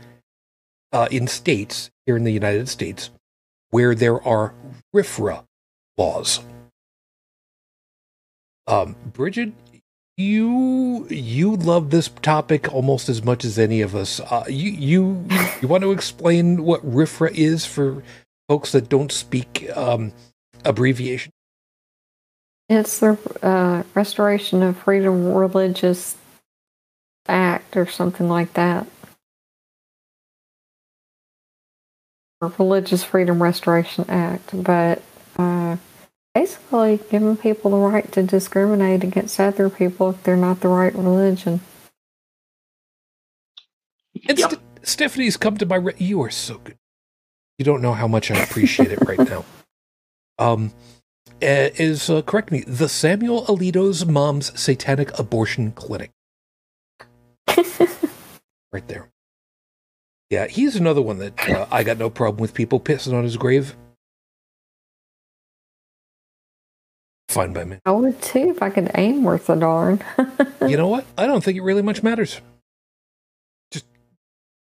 [0.92, 3.10] uh, in states here in the United States
[3.72, 4.54] where there are
[4.96, 5.44] RFRA
[5.98, 6.42] laws.
[8.68, 9.54] Um, Bridget,
[10.18, 14.20] you you love this topic almost as much as any of us.
[14.20, 15.26] Uh, you you
[15.62, 18.04] you want to explain what RFRA is for
[18.48, 20.14] folks that don't speak um,
[20.64, 21.32] abbreviation?
[22.70, 26.16] It's the uh, Restoration of Freedom Religious
[27.28, 28.88] Act or something like that.
[32.42, 35.02] Or Religious Freedom Restoration Act, but
[36.34, 40.94] basically giving people the right to discriminate against other people if they're not the right
[40.96, 41.62] religion.
[44.28, 44.52] And yep.
[44.52, 45.76] St- Stephanie's come to my.
[45.76, 46.78] Re- you are so good.
[47.58, 49.46] You don't know how much I appreciate it right now.
[50.40, 50.74] Um,
[51.40, 56.10] is uh, correct me the Samuel Alito's mom's satanic abortion clinic.
[58.74, 59.10] right there.
[60.32, 63.38] Yeah, he's another one that uh, I got no problem with people pissing on his
[63.38, 63.76] grave.
[67.34, 67.80] Fine by me.
[67.84, 70.04] I would too if I could aim worth a darn.
[70.68, 71.04] you know what?
[71.18, 72.40] I don't think it really much matters.
[73.72, 73.86] Just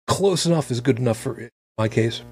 [0.07, 2.23] close enough is good enough for my case.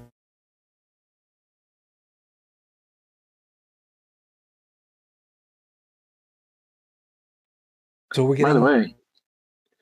[8.13, 8.45] So we're getting.
[8.45, 8.63] By getting.
[8.63, 8.95] the way,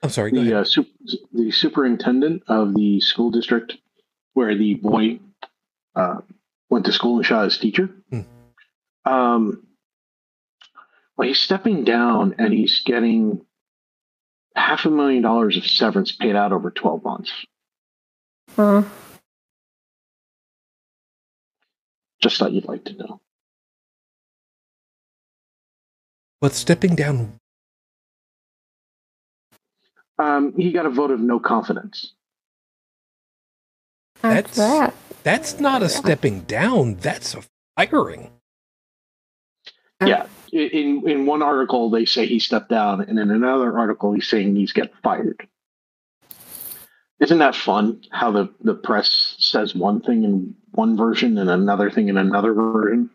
[0.01, 0.31] I'm sorry.
[0.31, 0.87] The uh, sup-
[1.31, 3.77] the superintendent of the school district
[4.33, 5.19] where the boy
[5.95, 6.21] uh,
[6.67, 7.91] went to school and shot his teacher.
[8.09, 8.21] Hmm.
[9.05, 9.67] Um,
[11.21, 13.45] well, he's stepping down and he's getting
[14.55, 17.31] half a million dollars of severance paid out over twelve months.
[18.55, 18.81] Huh.
[22.23, 23.21] Just thought you'd like to know.
[26.41, 27.33] but stepping down.
[30.17, 32.13] Um, he got a vote of no confidence.
[34.23, 34.95] That's That's- that.
[35.23, 36.95] That's not a stepping down.
[36.95, 37.43] That's a
[37.77, 38.31] firing.
[40.03, 40.25] Yeah.
[40.51, 44.55] In in one article they say he stepped down, and in another article he's saying
[44.55, 45.47] he's getting fired.
[47.21, 48.01] Isn't that fun?
[48.09, 52.51] How the, the press says one thing in one version and another thing in another
[52.51, 53.11] version?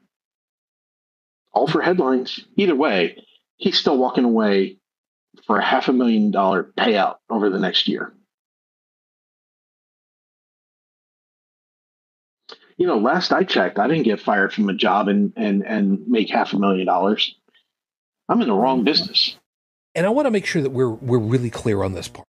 [1.52, 2.40] All for headlines.
[2.54, 3.24] Either way,
[3.56, 4.78] he's still walking away
[5.44, 8.12] for a half a million dollar payout over the next year.
[12.78, 16.06] You know, last I checked, I didn't get fired from a job and and and
[16.06, 17.34] make half a million dollars.
[18.28, 19.36] I'm in the wrong business.
[19.94, 22.26] And I want to make sure that we're we're really clear on this part.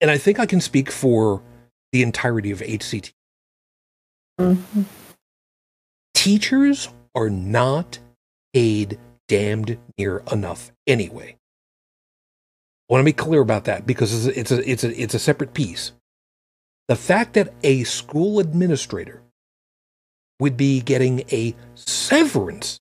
[0.00, 1.42] And I think I can speak for
[1.92, 3.12] the entirety of HCT.
[4.40, 4.84] Mhm.
[6.14, 7.98] Teachers are not
[8.52, 8.98] paid
[9.28, 11.36] damned near enough anyway.
[12.88, 15.14] I want to be clear about that because it's a, it's a it's a it's
[15.14, 15.92] a separate piece.
[16.88, 19.22] The fact that a school administrator
[20.38, 22.80] would be getting a severance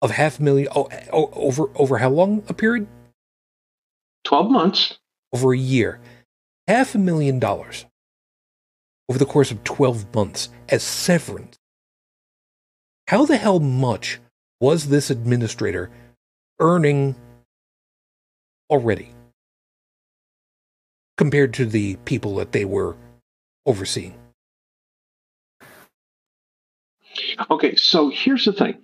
[0.00, 2.86] of half a million oh, oh, over over how long a period?
[4.24, 4.98] Twelve months.
[5.32, 6.00] Over a year.
[6.68, 7.86] Half a million dollars
[9.08, 11.58] over the course of 12 months as severance.
[13.08, 14.20] How the hell much
[14.60, 15.90] was this administrator
[16.60, 17.16] earning
[18.70, 19.14] already
[21.18, 22.96] compared to the people that they were
[23.66, 24.14] overseeing?
[27.50, 28.78] Okay, so here's the thing.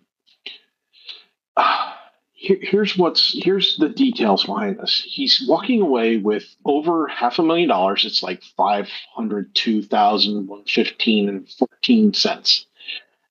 [2.32, 5.02] Here, here's what's here's the details behind this.
[5.06, 8.04] He's walking away with over half a million dollars.
[8.04, 12.66] It's like five hundred two thousand one fifteen and fourteen cents,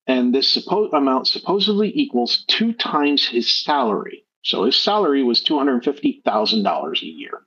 [0.07, 4.23] and this amount supposedly equals two times his salary.
[4.41, 7.41] So his salary was two hundred fifty thousand dollars a year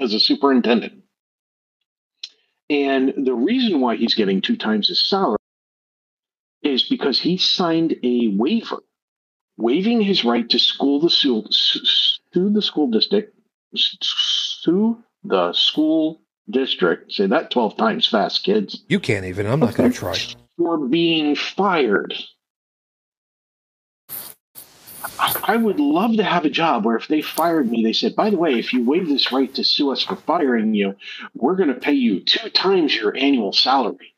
[0.00, 1.01] as a superintendent.
[2.72, 5.36] And the reason why he's getting two times his salary
[6.62, 8.82] is because he signed a waiver
[9.58, 13.36] waiving his right to school the school, sue the school district,
[13.76, 17.12] sue the school district.
[17.12, 19.46] Say that 12 times fast, kids, You can't even.
[19.46, 20.16] I'm not going to try.
[20.56, 22.14] for being fired.
[25.44, 28.30] I would love to have a job where if they fired me, they said, by
[28.30, 30.96] the way, if you waive this right to sue us for firing you,
[31.34, 34.14] we're going to pay you two times your annual salary.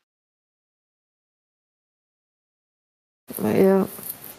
[3.41, 3.87] Yeah.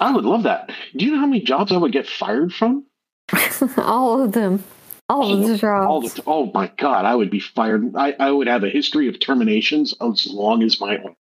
[0.01, 0.71] I would love that.
[0.95, 2.85] Do you know how many jobs I would get fired from?
[3.79, 4.63] all of them.
[5.09, 6.15] All of the All jobs.
[6.15, 7.95] the, oh my God, I would be fired.
[7.97, 11.17] I, I would have a history of terminations as long as my own.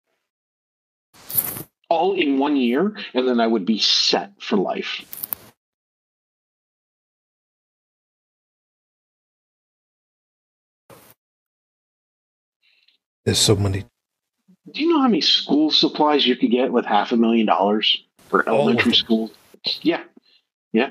[1.94, 5.04] All in one year, and then I would be set for life.
[13.24, 13.84] There's so many.
[14.72, 18.04] Do you know how many school supplies you could get with half a million dollars
[18.28, 19.30] for elementary school?
[19.80, 20.02] Yeah.
[20.72, 20.90] Yeah.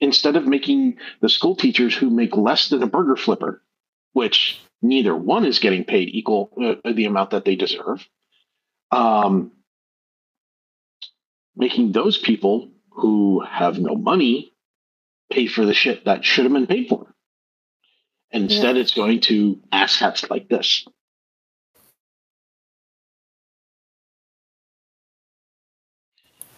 [0.00, 3.60] Instead of making the school teachers who make less than a burger flipper,
[4.12, 8.08] which neither one is getting paid equal uh, the amount that they deserve,
[8.90, 9.52] um,
[11.56, 14.52] making those people who have no money
[15.32, 17.14] pay for the shit that should have been paid for.
[18.30, 20.86] Instead, it's going to asshats like this.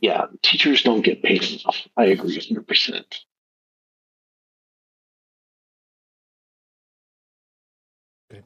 [0.00, 1.76] Yeah, teachers don't get paid enough.
[1.96, 3.04] I agree 100%.
[8.32, 8.42] Okay.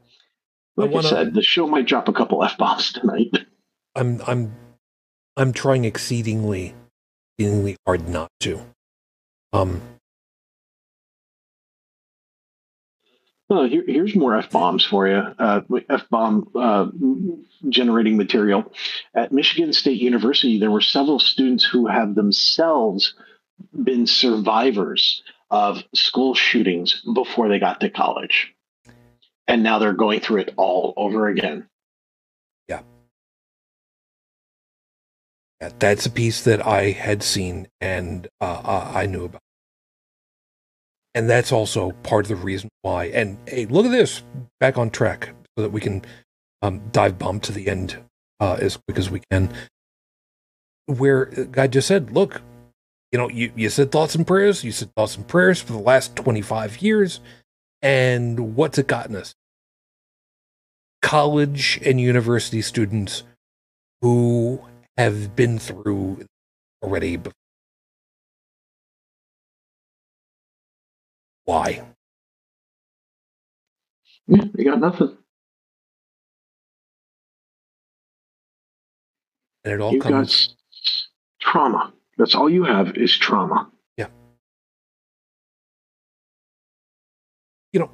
[0.76, 3.32] Like I I, wanna- said, the show might drop a couple f bombs tonight.
[3.97, 4.55] I'm I'm
[5.36, 6.74] I'm trying exceedingly
[7.38, 8.61] exceedingly hard not to.
[9.53, 9.80] Um
[13.62, 15.16] here, here's more f bombs for you.
[15.16, 16.86] Uh, f bomb uh,
[17.68, 18.72] generating material
[19.14, 20.59] at Michigan State University.
[20.59, 23.14] There were several students who have themselves
[23.72, 28.55] been survivors of school shootings before they got to college,
[29.47, 31.68] and now they're going through it all over again.
[35.78, 39.40] That's a piece that I had seen and uh, uh, I knew about.
[41.14, 43.04] And that's also part of the reason why.
[43.06, 44.22] And hey, look at this
[44.58, 46.02] back on track so that we can
[46.62, 47.98] um, dive bomb to the end
[48.40, 49.52] uh, as quick as we can.
[50.86, 52.42] Where the guy just said, look,
[53.12, 55.78] you know, you, you said thoughts and prayers, you said thoughts and prayers for the
[55.78, 57.20] last 25 years.
[57.80, 59.34] And what's it gotten us?
[61.00, 63.22] College and university students
[64.02, 64.60] who
[64.97, 66.26] have been through
[66.82, 67.32] already before.
[71.45, 71.84] Why?
[74.28, 75.16] Yeah, they got nothing.
[79.64, 80.28] And it all You've comes.
[80.30, 80.55] s-
[81.40, 81.92] trauma.
[82.18, 83.70] That's all you have is trauma.
[83.97, 84.09] Yeah.
[87.72, 87.90] You know,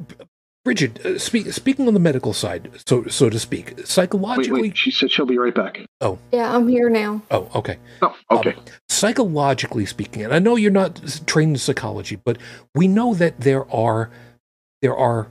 [0.70, 4.62] Bridget, uh, speak, speaking on the medical side, so so to speak, psychologically.
[4.62, 4.78] wait.
[4.78, 5.80] She said she'll be right back.
[6.00, 6.16] Oh.
[6.30, 7.22] Yeah, I'm here now.
[7.28, 7.78] Oh, okay.
[8.00, 8.52] Oh, okay.
[8.52, 12.38] Um, psychologically speaking, and I know you're not trained in psychology, but
[12.76, 14.10] we know that there are
[14.80, 15.26] there are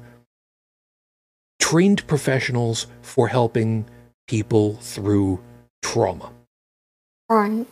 [1.61, 3.85] trained professionals for helping
[4.27, 5.39] people through
[5.81, 6.31] trauma,
[7.29, 7.65] Right.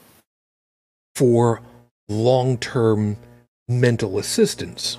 [1.16, 1.62] for
[2.08, 3.18] long-term
[3.68, 4.98] mental assistance.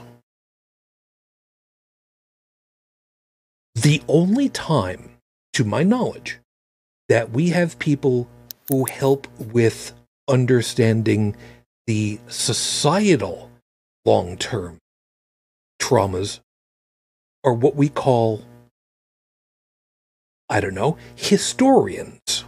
[3.82, 5.10] The only time,
[5.52, 6.40] to my knowledge,
[7.08, 8.28] that we have people
[8.68, 9.92] who help with
[10.26, 11.36] understanding
[11.86, 13.52] the societal
[14.04, 14.78] long term
[15.80, 16.40] traumas
[17.44, 18.42] are what we call,
[20.50, 22.44] I don't know, historians.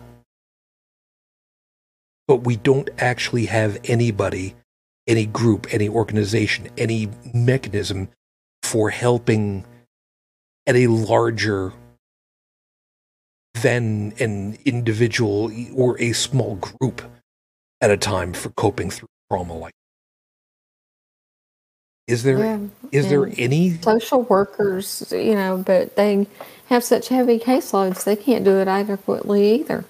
[2.26, 4.56] But we don't actually have anybody,
[5.06, 8.08] any group, any organization, any mechanism
[8.64, 9.64] for helping
[10.70, 11.74] at a larger
[13.62, 17.02] than an individual or a small group
[17.82, 19.72] at a time for coping through trauma like
[22.08, 22.38] is there
[22.92, 23.10] is Yeah.
[23.10, 26.26] there any social workers, you know, but they
[26.68, 29.84] have such heavy caseloads, they can't do it adequately either.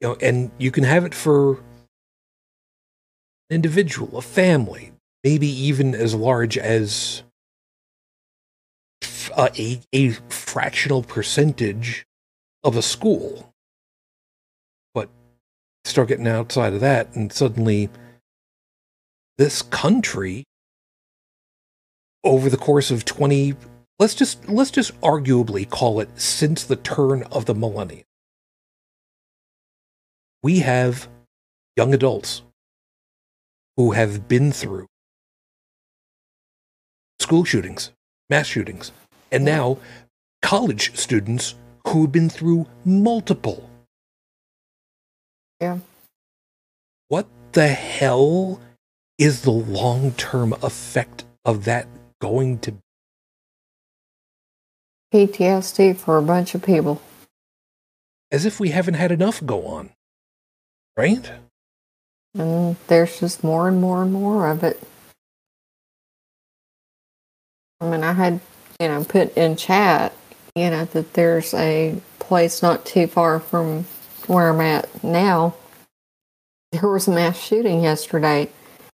[0.00, 1.54] you know and you can have it for
[3.50, 4.92] an individual a family
[5.24, 7.22] maybe even as large as
[9.36, 12.06] uh, a, a fractional percentage
[12.64, 13.52] of a school.
[14.94, 15.08] But
[15.84, 17.90] start getting outside of that and suddenly
[19.38, 20.44] this country
[22.22, 23.56] over the course of 20
[23.98, 28.04] let's just let's just arguably call it since the turn of the millennium.
[30.42, 31.08] We have
[31.76, 32.42] young adults
[33.76, 34.89] who have been through
[37.20, 37.92] school shootings,
[38.28, 38.92] mass shootings,
[39.30, 39.78] and now
[40.42, 41.54] college students
[41.86, 43.68] who have been through multiple.
[45.60, 45.78] Yeah.
[47.08, 48.60] What the hell
[49.18, 51.86] is the long term effect of that
[52.20, 52.78] going to be?
[55.12, 57.02] PTSD for a bunch of people.
[58.30, 59.90] As if we haven't had enough go on.
[60.96, 61.32] Right?
[62.34, 64.80] And there's just more and more and more of it.
[67.80, 68.40] I mean, I had,
[68.78, 70.12] you know, put in chat,
[70.54, 73.84] you know, that there's a place not too far from
[74.26, 75.54] where I'm at now.
[76.72, 78.50] There was a mass shooting yesterday,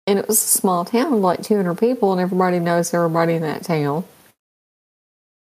[0.06, 3.64] and it was a small town like 200 people, and everybody knows everybody in that
[3.64, 4.04] town.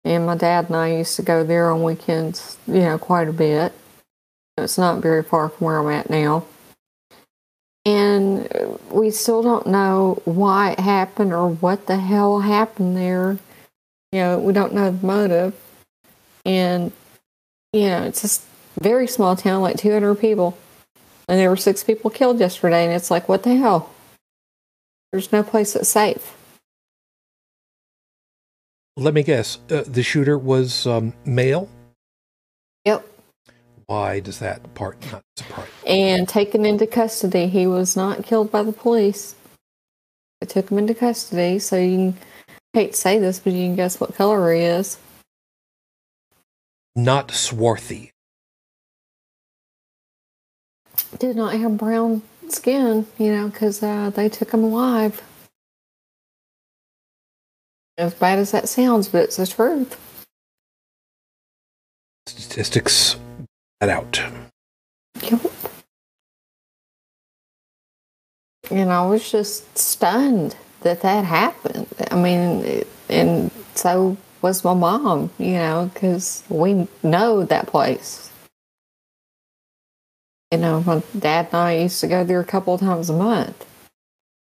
[0.04, 3.32] And my dad and I used to go there on weekends, you know, quite a
[3.32, 3.72] bit.
[4.56, 6.46] It's not very far from where I'm at now
[8.96, 13.38] we still don't know why it happened or what the hell happened there.
[14.10, 15.54] You know, we don't know the motive.
[16.46, 16.92] And,
[17.74, 18.42] you know, it's just
[18.80, 20.56] a very small town, like 200 people.
[21.28, 23.90] And there were six people killed yesterday, and it's like, what the hell?
[25.12, 26.34] There's no place that's safe.
[28.96, 29.58] Let me guess.
[29.70, 31.68] Uh, the shooter was um, male?
[32.86, 33.06] Yep.
[33.86, 35.68] Why does that part not surprise?
[35.86, 37.46] And taken into custody.
[37.46, 39.36] He was not killed by the police.
[40.40, 42.16] They took him into custody, so you can,
[42.72, 44.98] hate to say this, but you can guess what color he is.
[46.96, 48.10] Not swarthy.
[51.18, 55.22] did not have brown skin, you know, because uh, they took him alive.
[57.98, 59.98] As bad as that sounds, but it's the truth.
[62.26, 63.16] Statistics
[63.80, 64.20] that out.
[65.22, 65.40] Yep.
[68.70, 71.86] And I was just stunned that that happened.
[72.10, 78.30] I mean, and so was my mom, you know, because we know that place.
[80.52, 83.12] You know, my dad and I used to go there a couple of times a
[83.12, 83.66] month.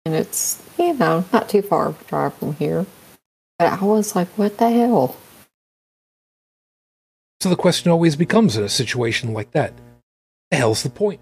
[0.05, 2.87] And it's, you know, not too far of a drive from here.
[3.59, 5.17] But I was like, what the hell?
[7.47, 9.73] So the question always becomes in a situation like that
[10.51, 11.21] the hell's the point?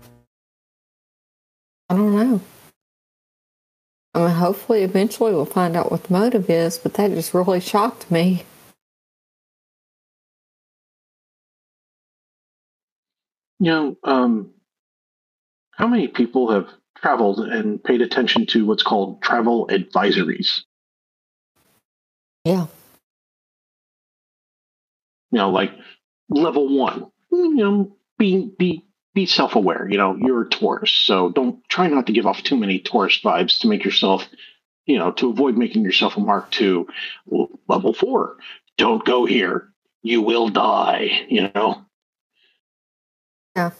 [1.90, 2.40] I don't know.
[4.14, 7.60] I mean, hopefully, eventually, we'll find out what the motive is, but that just really
[7.60, 8.44] shocked me.
[13.60, 14.54] You know, um,
[15.72, 20.62] how many people have traveled and paid attention to what's called travel advisories?
[22.46, 22.68] Yeah.
[25.30, 25.72] You know, like
[26.28, 29.88] level one, you know, be be be self-aware.
[29.90, 33.22] You know, you're a tourist, so don't try not to give off too many tourist
[33.22, 34.26] vibes to make yourself,
[34.86, 36.88] you know, to avoid making yourself a mark two.
[37.68, 38.36] Level four,
[38.76, 39.68] don't go here.
[40.02, 41.26] You will die.
[41.28, 41.84] You know.
[43.56, 43.70] Yeah.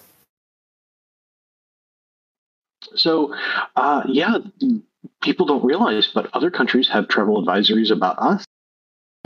[2.95, 3.35] So,
[3.75, 4.39] uh, yeah,
[5.21, 8.45] people don't realize, but other countries have travel advisories about us.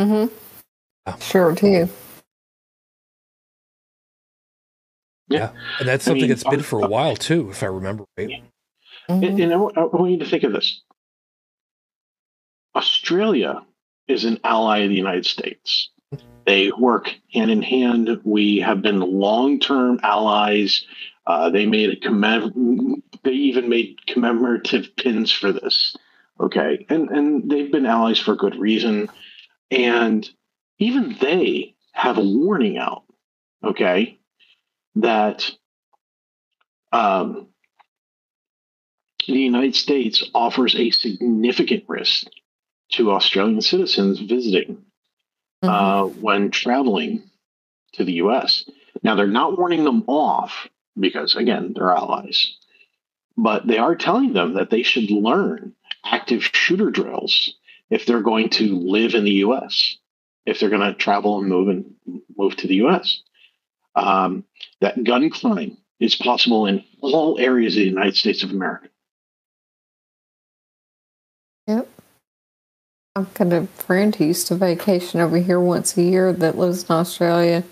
[0.00, 1.18] Mm-hmm.
[1.20, 1.88] Sure do.
[5.28, 5.50] Yeah.
[5.78, 8.42] And that's I something mean, that's been for a while too, if I remember right.
[9.08, 9.42] And, Mhm.
[9.42, 10.82] and I, I want you to think of this
[12.74, 13.62] Australia
[14.06, 15.90] is an ally of the United States.
[16.46, 18.20] They work hand in hand.
[18.24, 20.86] We have been long term allies.
[21.26, 25.94] Uh, they made a commem- they even made commemorative pins for this.
[26.40, 26.86] Okay.
[26.88, 29.10] And, and they've been allies for good reason.
[29.70, 30.28] And
[30.78, 33.02] even they have a warning out.
[33.62, 34.17] Okay.
[35.00, 35.50] That
[36.92, 37.48] um,
[39.26, 42.26] the United States offers a significant risk
[42.92, 44.84] to Australian citizens visiting
[45.62, 45.68] Mhm.
[45.68, 47.22] uh, when traveling
[47.92, 48.64] to the US.
[49.02, 50.68] Now, they're not warning them off
[50.98, 52.56] because, again, they're allies,
[53.36, 55.74] but they are telling them that they should learn
[56.04, 57.54] active shooter drills
[57.90, 59.98] if they're going to live in the US,
[60.46, 61.94] if they're going to travel and move and
[62.36, 63.22] move to the US.
[63.98, 64.44] Um,
[64.80, 68.88] that gun crime is possible in all areas of the United States of America.
[71.66, 71.88] Yep.
[73.16, 76.84] I've got a friend who used to vacation over here once a year that lives
[76.84, 77.64] in Australia.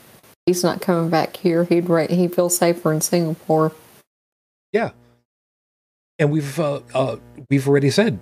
[0.45, 1.65] He's not coming back here.
[1.65, 3.73] He'd ra- he feels safer in Singapore.
[4.73, 4.91] Yeah.
[6.19, 7.17] And we've uh, uh,
[7.49, 8.19] we've already said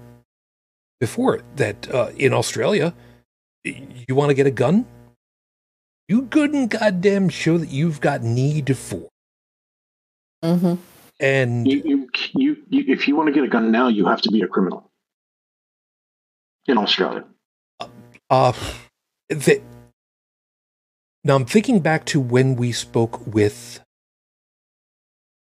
[1.00, 2.94] before that uh, in Australia,
[3.64, 4.86] you want to get a gun,
[6.09, 9.09] you good and goddamn show that you've got need for.
[10.44, 10.74] Mm-hmm.
[11.20, 14.20] And You, you, you, you, if you want to get a gun now, you have
[14.22, 14.90] to be a criminal
[16.66, 17.24] in Australia.
[18.30, 18.52] uh,
[19.28, 19.62] the,
[21.22, 23.80] now I'm thinking back to when we spoke with.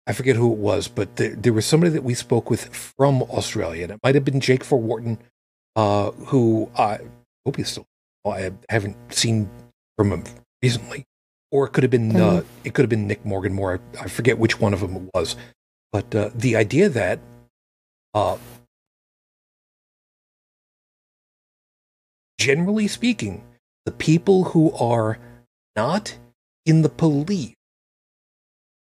[0.06, 3.24] I forget who it was, but there, there was somebody that we spoke with from
[3.24, 3.84] Australia.
[3.84, 5.18] And it might have been Jake for Wharton,
[5.78, 7.00] uh, who I
[7.46, 7.88] hope he's still.
[8.26, 9.50] I haven't seen
[9.98, 10.24] from him
[10.64, 11.04] recently,
[11.52, 12.46] or it could have been uh, Mhm.
[12.64, 13.80] it could have been Nick Morgan Moore.
[14.00, 15.36] I, I forget which one of them it was,
[15.92, 17.20] but uh, the idea that
[18.14, 18.38] uh,
[22.40, 23.44] generally speaking,
[23.86, 25.20] the people who are
[25.76, 26.18] not
[26.66, 27.56] in the police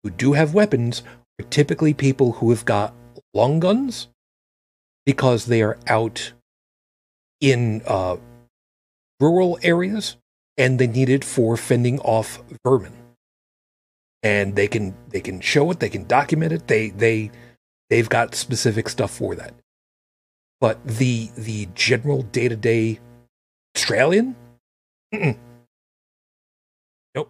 [0.03, 1.03] who do have weapons
[1.39, 2.94] are typically people who have got
[3.34, 4.07] long guns
[5.06, 6.31] because they are out
[7.41, 8.15] in uh,
[9.19, 10.15] rural areas
[10.57, 12.93] and they need it for fending off vermin.
[14.23, 16.67] And they can they can show it, they can document it.
[16.67, 17.31] They they
[17.89, 19.53] they've got specific stuff for that.
[20.59, 22.99] But the the general day to day
[23.75, 24.35] Australian,
[25.13, 25.38] Mm-mm.
[27.13, 27.29] nope.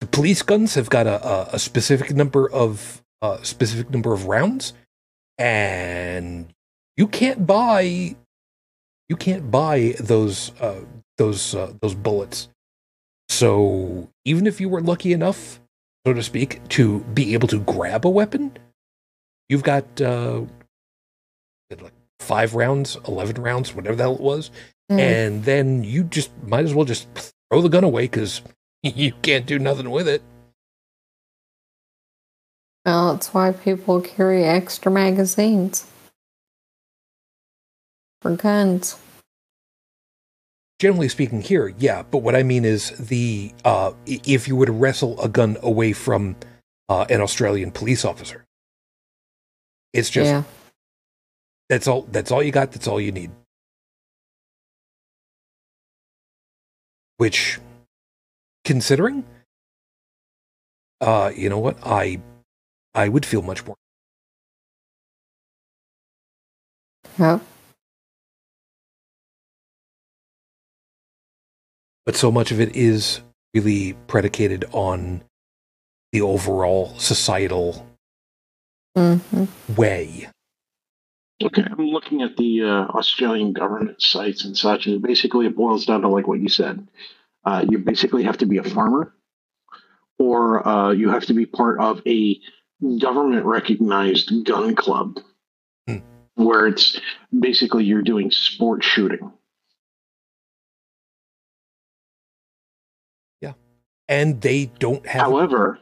[0.00, 4.26] The police guns have got a, a, a specific number of uh, specific number of
[4.26, 4.74] rounds,
[5.38, 6.52] and
[6.96, 8.16] you can't buy
[9.08, 10.80] you can't buy those uh,
[11.18, 12.48] those uh, those bullets.
[13.28, 15.60] So even if you were lucky enough,
[16.06, 18.56] so to speak, to be able to grab a weapon,
[19.48, 20.42] you've got uh,
[21.70, 24.50] like five rounds, eleven rounds, whatever the hell it was,
[24.92, 24.98] Mm.
[25.00, 27.08] and then you just might as well just
[27.50, 28.42] throw the gun away because
[28.82, 30.20] you can't do nothing with it.
[32.84, 35.86] Well, that's why people carry extra magazines
[38.20, 38.98] for guns.
[40.84, 42.02] Generally speaking, here, yeah.
[42.02, 45.94] But what I mean is the uh, if you were to wrestle a gun away
[45.94, 46.36] from
[46.90, 48.44] uh, an Australian police officer,
[49.94, 50.42] it's just yeah.
[51.70, 52.02] that's all.
[52.12, 52.72] That's all you got.
[52.72, 53.30] That's all you need.
[57.16, 57.58] which,
[58.64, 59.24] considering,
[61.00, 62.20] uh, you know what, I,
[62.94, 63.76] I would feel much more.
[67.18, 67.38] Yeah.
[72.06, 73.20] But so much of it is
[73.54, 75.22] really predicated on
[76.12, 77.86] the overall societal
[78.96, 79.16] hmm
[79.76, 80.28] way.
[81.42, 85.84] Okay, I'm looking at the uh, Australian government sites and such, and basically it boils
[85.84, 86.86] down to like what you said.
[87.44, 89.12] Uh, you basically have to be a farmer,
[90.18, 92.40] or uh, you have to be part of a
[92.98, 95.18] government recognized gun club,
[95.88, 95.98] Hmm.
[96.36, 97.00] where it's
[97.38, 99.32] basically you're doing sport shooting.
[104.08, 105.22] And they don't have.
[105.22, 105.78] However,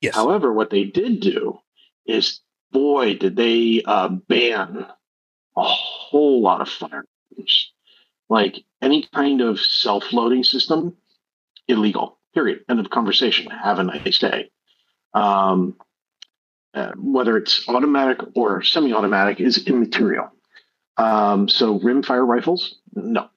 [0.00, 0.14] yes.
[0.14, 1.58] However, what they did do
[2.06, 2.40] is,
[2.70, 4.86] boy, did they uh, ban
[5.56, 7.72] a whole lot of firearms.
[8.28, 10.96] Like any kind of self loading system,
[11.68, 12.64] illegal, period.
[12.68, 13.50] End of conversation.
[13.50, 14.50] Have a nice day.
[15.12, 15.76] Um,
[16.72, 20.30] uh, whether it's automatic or semi automatic is immaterial.
[20.96, 23.28] Um, so, rimfire rifles, no.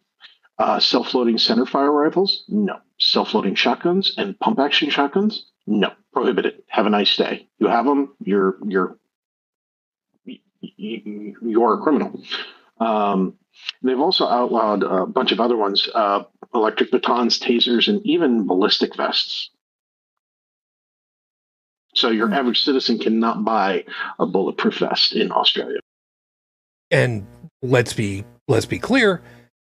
[0.57, 2.79] Uh, self loading center fire rifles, no.
[2.99, 6.63] Self loading shotguns and pump action shotguns, no, prohibited.
[6.67, 7.47] Have a nice day.
[7.59, 8.97] You have them, you're you're
[10.61, 12.21] you, you're a criminal.
[12.79, 13.35] Um,
[13.83, 18.95] they've also outlawed a bunch of other ones: uh, electric batons, tasers, and even ballistic
[18.95, 19.51] vests.
[21.95, 22.33] So your Hmm.
[22.33, 23.85] average citizen cannot buy
[24.19, 25.79] a bulletproof vest in Australia.
[26.91, 27.25] and
[27.61, 29.21] let's be let's be clear,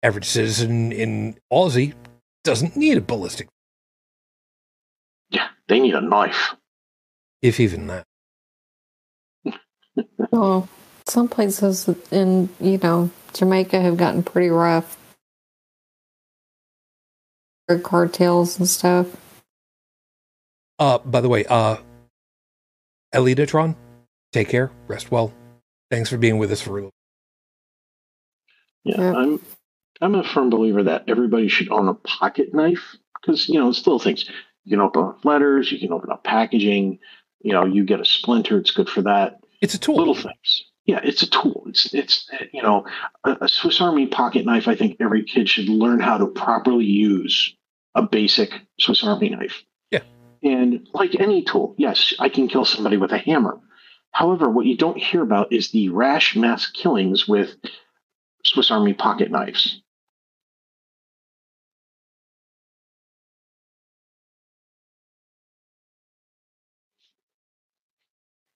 [0.03, 1.93] average citizen in Aussie
[2.43, 3.47] doesn't need a ballistic,
[5.31, 6.55] Yeah, they need a knife.
[7.41, 8.05] if even that.
[10.31, 10.69] Well,
[11.07, 14.97] some places in you know Jamaica have gotten pretty rough.
[17.69, 19.07] Drug cartels and stuff.
[20.80, 21.77] Uh, by the way, uh,
[23.15, 23.76] Elitatron,
[24.34, 25.34] take care, rest well.
[25.91, 26.91] Thanks for being with us for a little.
[28.84, 29.13] Yeah, Yeah.
[29.13, 29.41] I'm
[30.02, 33.86] I'm a firm believer that everybody should own a pocket knife because you know it's
[33.86, 34.26] little things.
[34.64, 36.99] You can open up letters, you can open up packaging.
[37.41, 39.40] You know, you get a splinter, it's good for that.
[39.61, 39.98] It's a tool.
[39.98, 40.64] Little things.
[40.86, 41.64] Yeah, it's a tool.
[41.68, 42.86] It's it's you know
[43.23, 44.68] a, a Swiss Army pocket knife.
[44.68, 47.56] I think every kid should learn how to properly use
[47.95, 49.64] a basic Swiss Army knife.
[49.91, 50.02] Yeah.
[50.44, 53.60] And like any tool, yes, I can kill somebody with a hammer.
[54.11, 57.56] However, what you don't hear about is the rash mass killings with
[58.44, 59.82] Swiss Army pocket knives.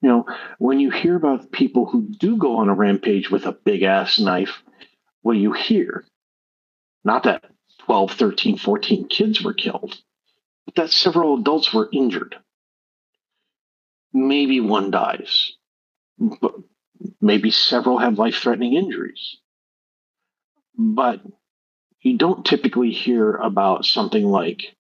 [0.05, 0.25] You know,
[0.59, 4.19] when you hear about people who do go on a rampage with a big ass
[4.19, 4.61] knife,
[5.23, 6.05] what do you hear?
[7.03, 7.43] Not that
[7.79, 9.99] 12, 13, 14 kids were killed,
[10.65, 12.35] but that several adults were injured.
[14.13, 15.53] Maybe one dies,
[16.19, 16.53] but
[17.19, 19.37] maybe several have life threatening injuries.
[20.77, 21.21] But
[22.01, 24.75] you don't typically hear about something like,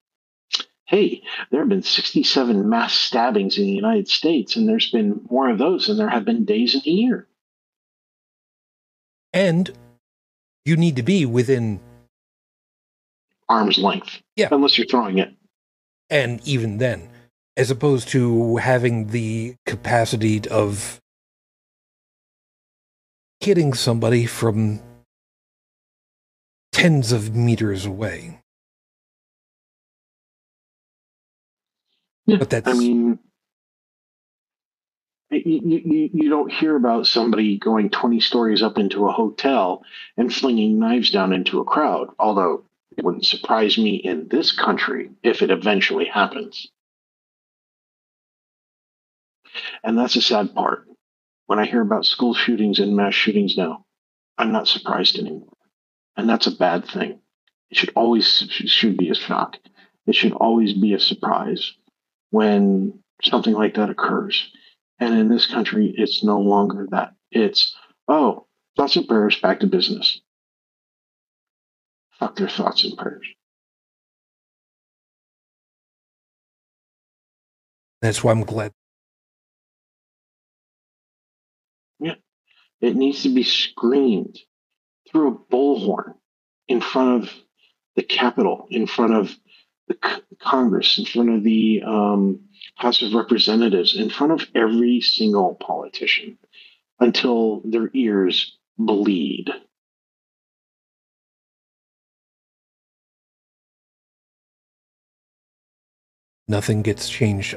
[0.85, 1.21] hey,
[1.51, 5.57] there have been 67 mass stabbings in the United States, and there's been more of
[5.57, 7.27] those than there have been days in a year.
[9.33, 9.71] and
[10.63, 11.79] you need to be within,
[13.49, 14.21] Arm's length.
[14.35, 14.47] Yeah.
[14.51, 15.33] Unless you're throwing it.
[16.09, 17.09] and even then,
[17.57, 20.99] as opposed to having the capacity of
[23.39, 24.81] hitting somebody from
[26.71, 28.39] tens of meters away.
[32.25, 33.19] Yeah, But that's I mean,
[35.29, 39.83] you, you, you don't hear about somebody going 20 stories up into a hotel
[40.17, 42.63] and flinging knives down into a crowd, although
[42.97, 46.67] it wouldn't surprise me in this country if it eventually happens.
[49.83, 50.87] And that's a sad part.
[51.47, 53.85] When I hear about school shootings and mass shootings now,
[54.37, 55.53] I'm not surprised anymore.
[56.17, 57.19] And that's a bad thing.
[57.69, 59.57] It should always should be a shock.
[60.07, 61.73] It should always be a surprise
[62.29, 64.51] when something like that occurs.
[64.99, 67.13] And in this country, it's no longer that.
[67.31, 67.75] It's,
[68.07, 68.47] oh,
[68.77, 70.21] thoughts and prayers, back to business.
[72.19, 73.25] Fuck their thoughts and prayers.
[78.05, 78.71] that's why I'm glad.
[81.99, 82.15] Yeah.
[82.81, 84.37] It needs to be screamed
[85.09, 86.13] through a bullhorn
[86.67, 87.33] in front of
[87.95, 89.35] the Capitol, in front of
[89.87, 89.97] the
[90.39, 92.39] Congress, in front of the um,
[92.75, 96.37] House of Representatives, in front of every single politician
[96.99, 99.49] until their ears bleed.
[106.47, 107.55] Nothing gets changed,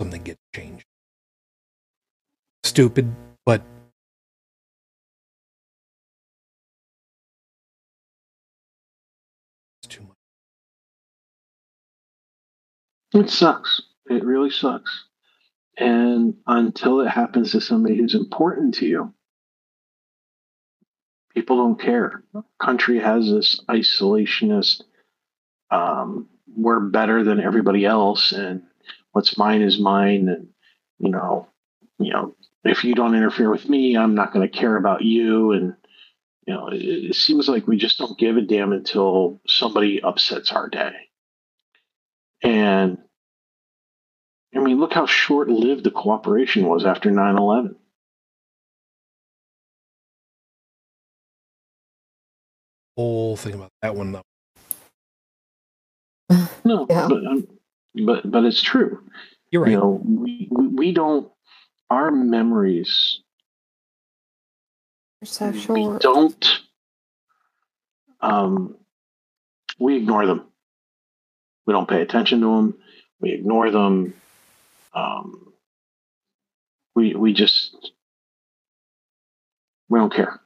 [0.00, 0.86] something gets changed.
[2.62, 3.62] Stupid, but
[13.14, 13.82] It sucks.
[14.08, 15.04] It really sucks.
[15.76, 19.14] And until it happens to somebody who's important to you,
[21.34, 22.22] people don't care.
[22.60, 24.82] Country has this isolationist,
[25.70, 28.62] um, we're better than everybody else, and
[29.12, 30.48] what's mine is mine, and
[30.98, 31.48] you know,
[31.98, 32.34] you know,
[32.64, 35.74] if you don't interfere with me, I'm not going to care about you, and
[36.46, 40.52] you know, it, it seems like we just don't give a damn until somebody upsets
[40.52, 40.92] our day,
[42.42, 42.98] and
[44.54, 47.76] I mean, look how short lived the cooperation was after 9 11.
[52.96, 54.22] Whole thing about that one, though.
[56.64, 57.08] No, Yeah.
[57.08, 57.48] but, um,
[58.04, 59.02] but but it's true.
[59.50, 59.70] You're right.
[59.72, 61.30] You know, we, we we don't.
[61.88, 63.20] Our memories,
[65.20, 66.60] They're so we don't.
[68.20, 68.76] Um,
[69.80, 70.49] we ignore them.
[71.70, 72.74] We don't pay attention to them.
[73.20, 74.12] We ignore them.
[74.92, 75.52] Um,
[76.96, 77.92] we we just
[79.88, 80.40] we don't care.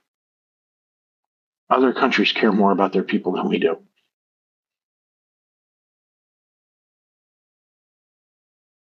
[1.71, 3.79] Other countries care more about their people than we do.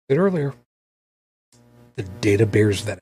[0.08, 0.54] Said earlier,
[1.96, 3.00] the data bears that.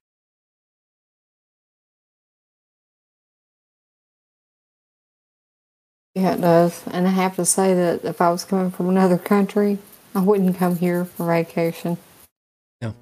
[6.16, 6.82] Yeah, it does.
[6.88, 9.78] And I have to say that if I was coming from another country,
[10.14, 11.98] I wouldn't come here for vacation.
[12.82, 12.94] No.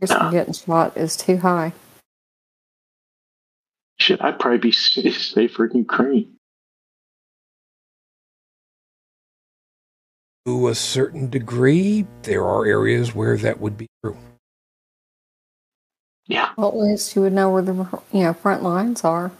[0.00, 0.26] Risk No.
[0.26, 1.72] of getting shot is too high.
[4.00, 4.72] Shit, I'd probably be
[5.12, 6.36] safer in Ukraine.
[10.46, 14.18] To a certain degree, there are areas where that would be true.
[16.28, 17.74] Yeah, Well, at least you would know where the
[18.12, 19.32] you know front lines are.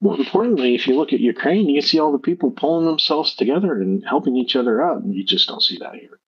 [0.00, 3.80] More importantly, if you look at Ukraine, you see all the people pulling themselves together
[3.80, 6.18] and helping each other out, and you just don't see that here.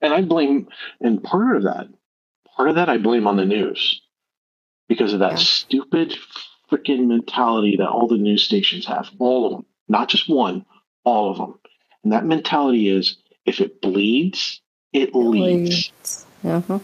[0.00, 0.68] And I blame,
[1.00, 1.88] and part of that,
[2.56, 4.00] part of that I blame on the news
[4.88, 5.36] because of that Yeah.
[5.38, 6.16] stupid
[6.70, 10.64] freaking mentality that all the news stations have, all of them, not just one,
[11.04, 11.58] all of them.
[12.02, 14.60] And that mentality is if it bleeds,
[14.92, 15.90] it leads.
[16.44, 16.78] Uh-huh.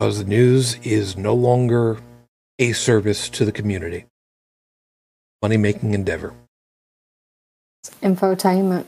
[0.00, 1.98] Because the news is no longer
[2.58, 4.06] a service to the community.
[5.42, 6.32] Money making endeavor.
[7.84, 8.86] It's infotainment.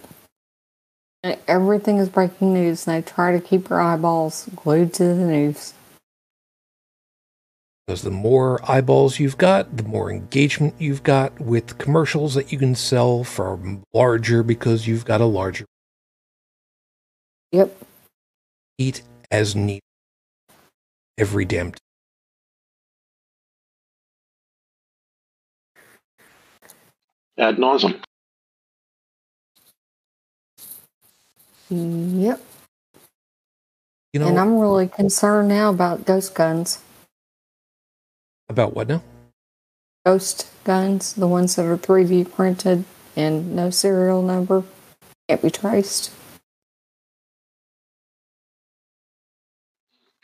[1.22, 5.14] And everything is breaking news, and they try to keep your eyeballs glued to the
[5.14, 5.74] news.
[7.86, 12.58] Because the more eyeballs you've got, the more engagement you've got with commercials that you
[12.58, 13.60] can sell for
[13.92, 15.66] larger because you've got a larger
[17.50, 17.76] Yep.
[18.78, 19.82] eat as neat
[21.18, 21.78] every damn time.
[27.38, 28.00] Ad nauseum.
[31.72, 32.40] Mm, yep.
[34.12, 36.78] You know and I'm really concerned now about ghost guns.
[38.50, 39.02] about what now?
[40.04, 42.84] Ghost guns, the ones that are 3D printed
[43.16, 44.64] and no serial number,
[45.28, 46.10] can't be traced.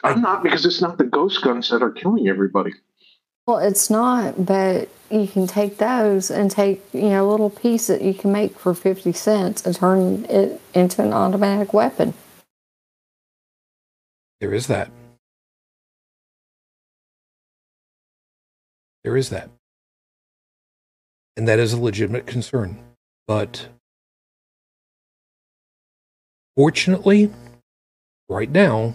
[0.04, 2.72] I'm not because it's not the ghost guns that are killing everybody.
[3.46, 7.86] Well, it's not, but you can take those and take, you know, a little piece
[7.86, 12.14] that you can make for 50 cents and turn it into an automatic weapon.
[14.40, 14.90] There is that.
[19.02, 19.48] There is that.
[21.36, 22.78] And that is a legitimate concern.
[23.26, 23.68] But
[26.54, 27.30] fortunately,
[28.28, 28.94] right now,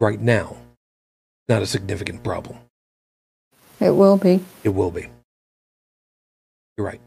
[0.00, 0.56] right now,
[1.48, 2.58] not a significant problem.
[3.80, 4.44] It will be.
[4.64, 5.08] It will be.
[6.76, 7.00] You're right.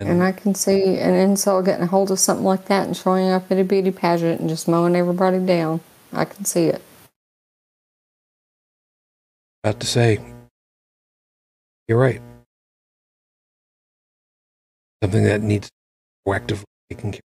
[0.00, 3.30] And I can see an incel getting a hold of something like that and showing
[3.30, 5.80] up at a beauty pageant and just mowing everybody down.
[6.12, 6.82] I can see it.
[9.62, 10.20] about to say,
[11.88, 12.20] you're right.
[15.02, 15.70] Something that needs
[16.26, 17.20] proactively taken care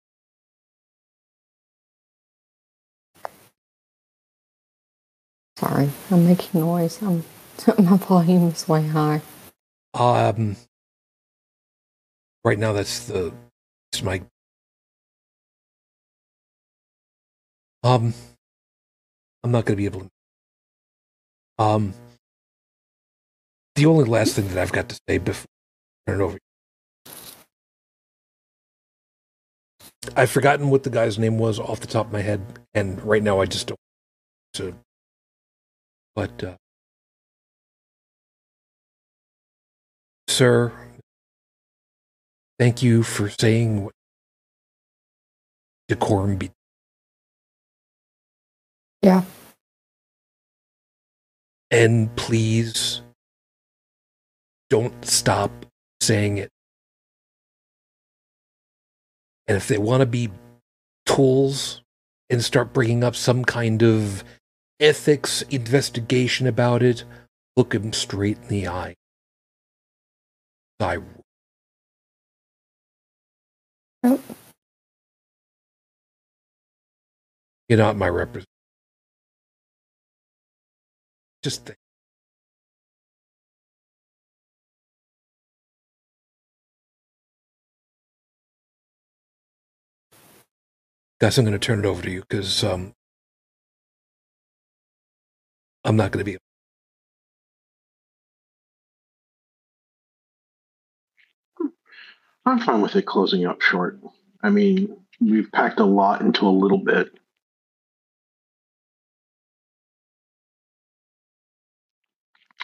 [5.58, 7.00] Sorry, I'm making noise.
[7.02, 7.24] I'm,
[7.78, 9.22] my volume is way high.
[9.94, 10.56] Um,
[12.44, 13.32] right now, that's the
[13.92, 14.22] it's my.
[17.84, 18.14] Um,
[19.44, 20.10] I'm not going to be able to.
[21.58, 21.94] Um,
[23.76, 25.46] the only last thing that I've got to say before
[26.06, 26.38] I turn it over.
[30.16, 32.42] I've forgotten what the guy's name was off the top of my head,
[32.74, 33.80] and right now I just don't.
[34.54, 34.74] So,
[36.14, 36.56] but uh,
[40.28, 40.72] sir,
[42.58, 43.94] thank you for saying what
[45.88, 46.50] decorum be.
[49.02, 49.22] Yeah.
[51.70, 53.02] And please
[54.70, 55.50] don't stop
[56.00, 56.50] saying it.
[59.46, 60.30] And if they want to be
[61.04, 61.82] tools
[62.30, 64.24] and start bringing up some kind of
[64.80, 67.04] ethics investigation about it,
[67.56, 68.94] look him straight in the eye.
[70.80, 70.98] I
[74.02, 74.20] Nope.
[77.68, 78.46] You're not my representative.
[81.42, 81.78] Just think.
[91.20, 92.92] Guys, I'm going to turn it over to you because um,
[95.84, 96.38] I'm not going to be.
[102.46, 103.98] I'm fine with it closing up short.
[104.42, 107.08] I mean, we've packed a lot into a little bit.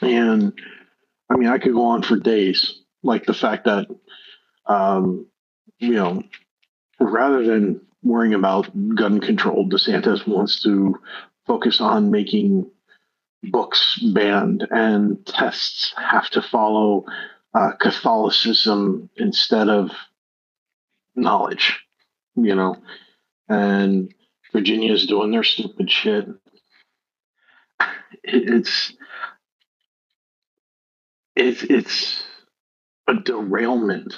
[0.03, 0.53] And
[1.31, 2.81] I mean, I could go on for days.
[3.03, 3.87] Like the fact that,
[4.67, 5.27] um,
[5.79, 6.23] you know,
[6.99, 10.99] rather than worrying about gun control, DeSantis wants to
[11.47, 12.71] focus on making
[13.43, 17.05] books banned and tests have to follow
[17.55, 19.91] uh, Catholicism instead of
[21.15, 21.81] knowledge,
[22.37, 22.77] you know.
[23.49, 24.15] And
[24.53, 26.29] Virginia's doing their stupid shit.
[28.23, 28.93] It's
[31.35, 32.23] it's it's
[33.09, 34.15] a derailment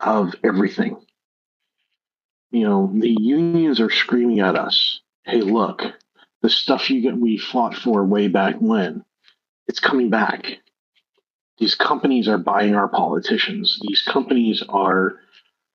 [0.00, 1.04] of everything.
[2.50, 5.82] You know, the unions are screaming at us, "Hey, look,
[6.42, 9.04] the stuff you get we fought for way back when,
[9.66, 10.58] it's coming back."
[11.58, 13.78] these companies are buying our politicians.
[13.82, 15.16] These companies are,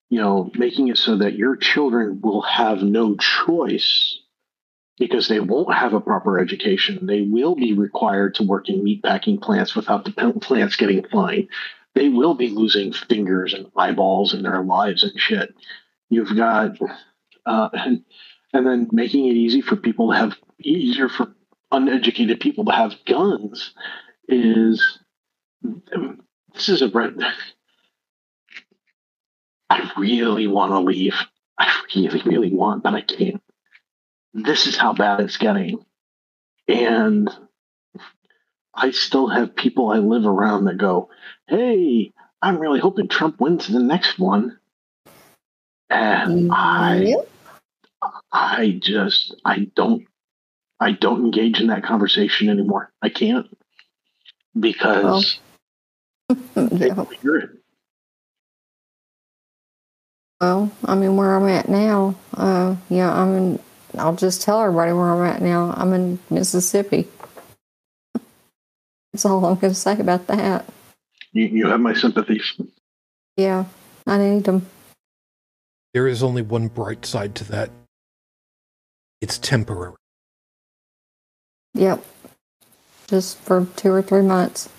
[0.10, 4.20] you know, making it so that your children will have no choice
[4.98, 7.06] because they won't have a proper education.
[7.06, 10.12] They will be required to work in meatpacking plants without the
[10.42, 11.50] plants getting fined.
[11.96, 15.54] They will be losing fingers and eyeballs in their lives and shit.
[16.10, 16.78] You've got,
[17.46, 18.04] uh, and,
[18.54, 21.34] and then making it easy for people to have easier for
[21.72, 23.74] uneducated people to have guns
[24.28, 25.00] is
[26.54, 27.16] this is a bread.
[29.70, 31.16] I really want to leave.
[31.58, 33.42] I really, really want, but I can't.
[34.34, 35.84] This is how bad it's getting.
[36.68, 37.30] And
[38.74, 41.10] I still have people I live around that go,
[41.48, 44.58] Hey, I'm really hoping Trump wins the next one.
[45.90, 47.16] And I
[48.32, 50.06] I just I don't
[50.84, 52.92] I don't engage in that conversation anymore.
[53.02, 53.48] I can't
[54.60, 55.40] because
[56.56, 56.94] they yeah.
[56.94, 57.50] don't hear it.
[60.42, 63.60] Well, I mean, where I'm at now, uh, yeah, I'm in.
[63.98, 65.74] I'll just tell everybody where I'm at now.
[65.78, 67.08] I'm in Mississippi.
[69.14, 70.66] That's all I'm going to say about that.
[71.32, 72.60] You, you have my sympathies.
[73.38, 73.64] Yeah,
[74.06, 74.66] I need them.
[75.94, 77.70] There is only one bright side to that.
[79.22, 79.94] It's temporary.
[81.74, 82.04] Yep.
[83.08, 84.70] Just for two or three months.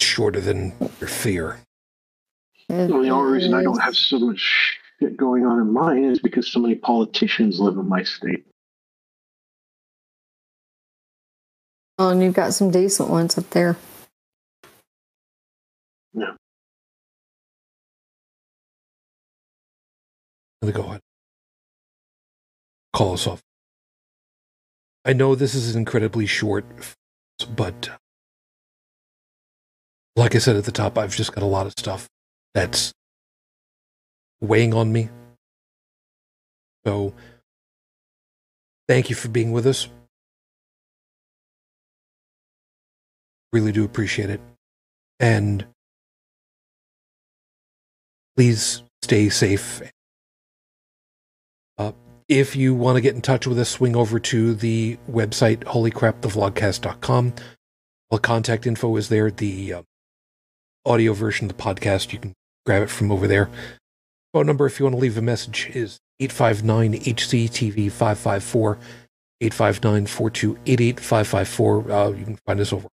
[0.00, 1.60] Shorter than your fear.
[2.68, 6.18] It the only reason I don't have so much shit going on in mine is
[6.18, 8.46] because so many politicians live in my state.
[11.98, 13.76] Oh, and you've got some decent ones up there.
[16.12, 16.32] Yeah.
[20.62, 21.03] Let me go ahead.
[22.94, 23.42] Call us off.
[25.04, 26.64] I know this is incredibly short,
[27.56, 27.90] but
[30.16, 32.08] like I said at the top, I've just got a lot of stuff
[32.54, 32.92] that's
[34.40, 35.10] weighing on me.
[36.86, 37.14] So,
[38.86, 39.88] thank you for being with us.
[43.52, 44.40] Really do appreciate it.
[45.18, 45.66] And
[48.36, 49.82] please stay safe
[52.28, 57.34] if you want to get in touch with us, swing over to the website holycrapthevlogcast.com.
[58.10, 59.30] All contact info is there.
[59.30, 59.82] The uh,
[60.86, 62.34] audio version of the podcast, you can
[62.64, 63.50] grab it from over there.
[64.32, 68.78] Phone number, if you want to leave a message, is 859 HCTV 554.
[69.40, 71.90] 859 4288 554.
[71.90, 72.88] Uh, you can find us over.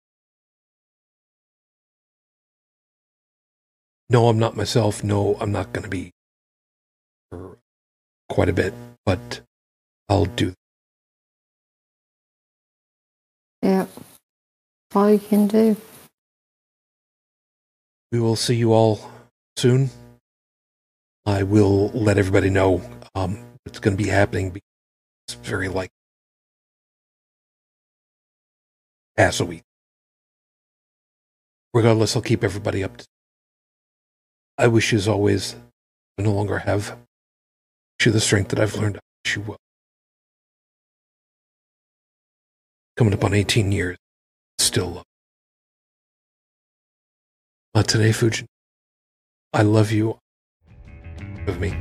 [4.10, 5.04] No, I'm not myself.
[5.04, 6.12] No, I'm not going to be
[7.30, 7.60] for
[8.28, 8.74] quite a bit,
[9.06, 9.42] but
[10.08, 10.54] I'll do.
[13.62, 13.90] Yep.
[14.96, 15.76] All you can do.
[18.12, 19.00] We will see you all
[19.58, 19.90] soon.
[21.26, 22.82] I will let everybody know
[23.14, 24.50] um, what's going to be happening.
[24.50, 24.64] because
[25.28, 25.92] It's very like
[29.16, 29.64] pass a week.
[31.74, 32.98] Regardless, I'll keep everybody up.
[32.98, 33.06] To,
[34.58, 35.56] I wish as always,
[36.18, 36.98] I no longer have.
[38.00, 38.96] Wish you the strength that I've learned.
[38.96, 39.58] I wish you well.
[42.96, 43.98] Coming up on 18 years,
[44.58, 45.04] still love.
[47.76, 48.46] Not today, Fujin.
[49.52, 50.18] I love you.
[51.46, 51.72] Of me.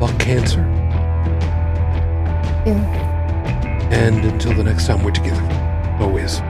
[0.00, 0.60] Fuck cancer.
[2.64, 3.90] Yeah.
[3.90, 5.42] And until the next time we're together,
[6.00, 6.40] always.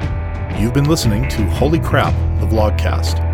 [0.61, 3.34] You've been listening to Holy Crap, the Vlogcast.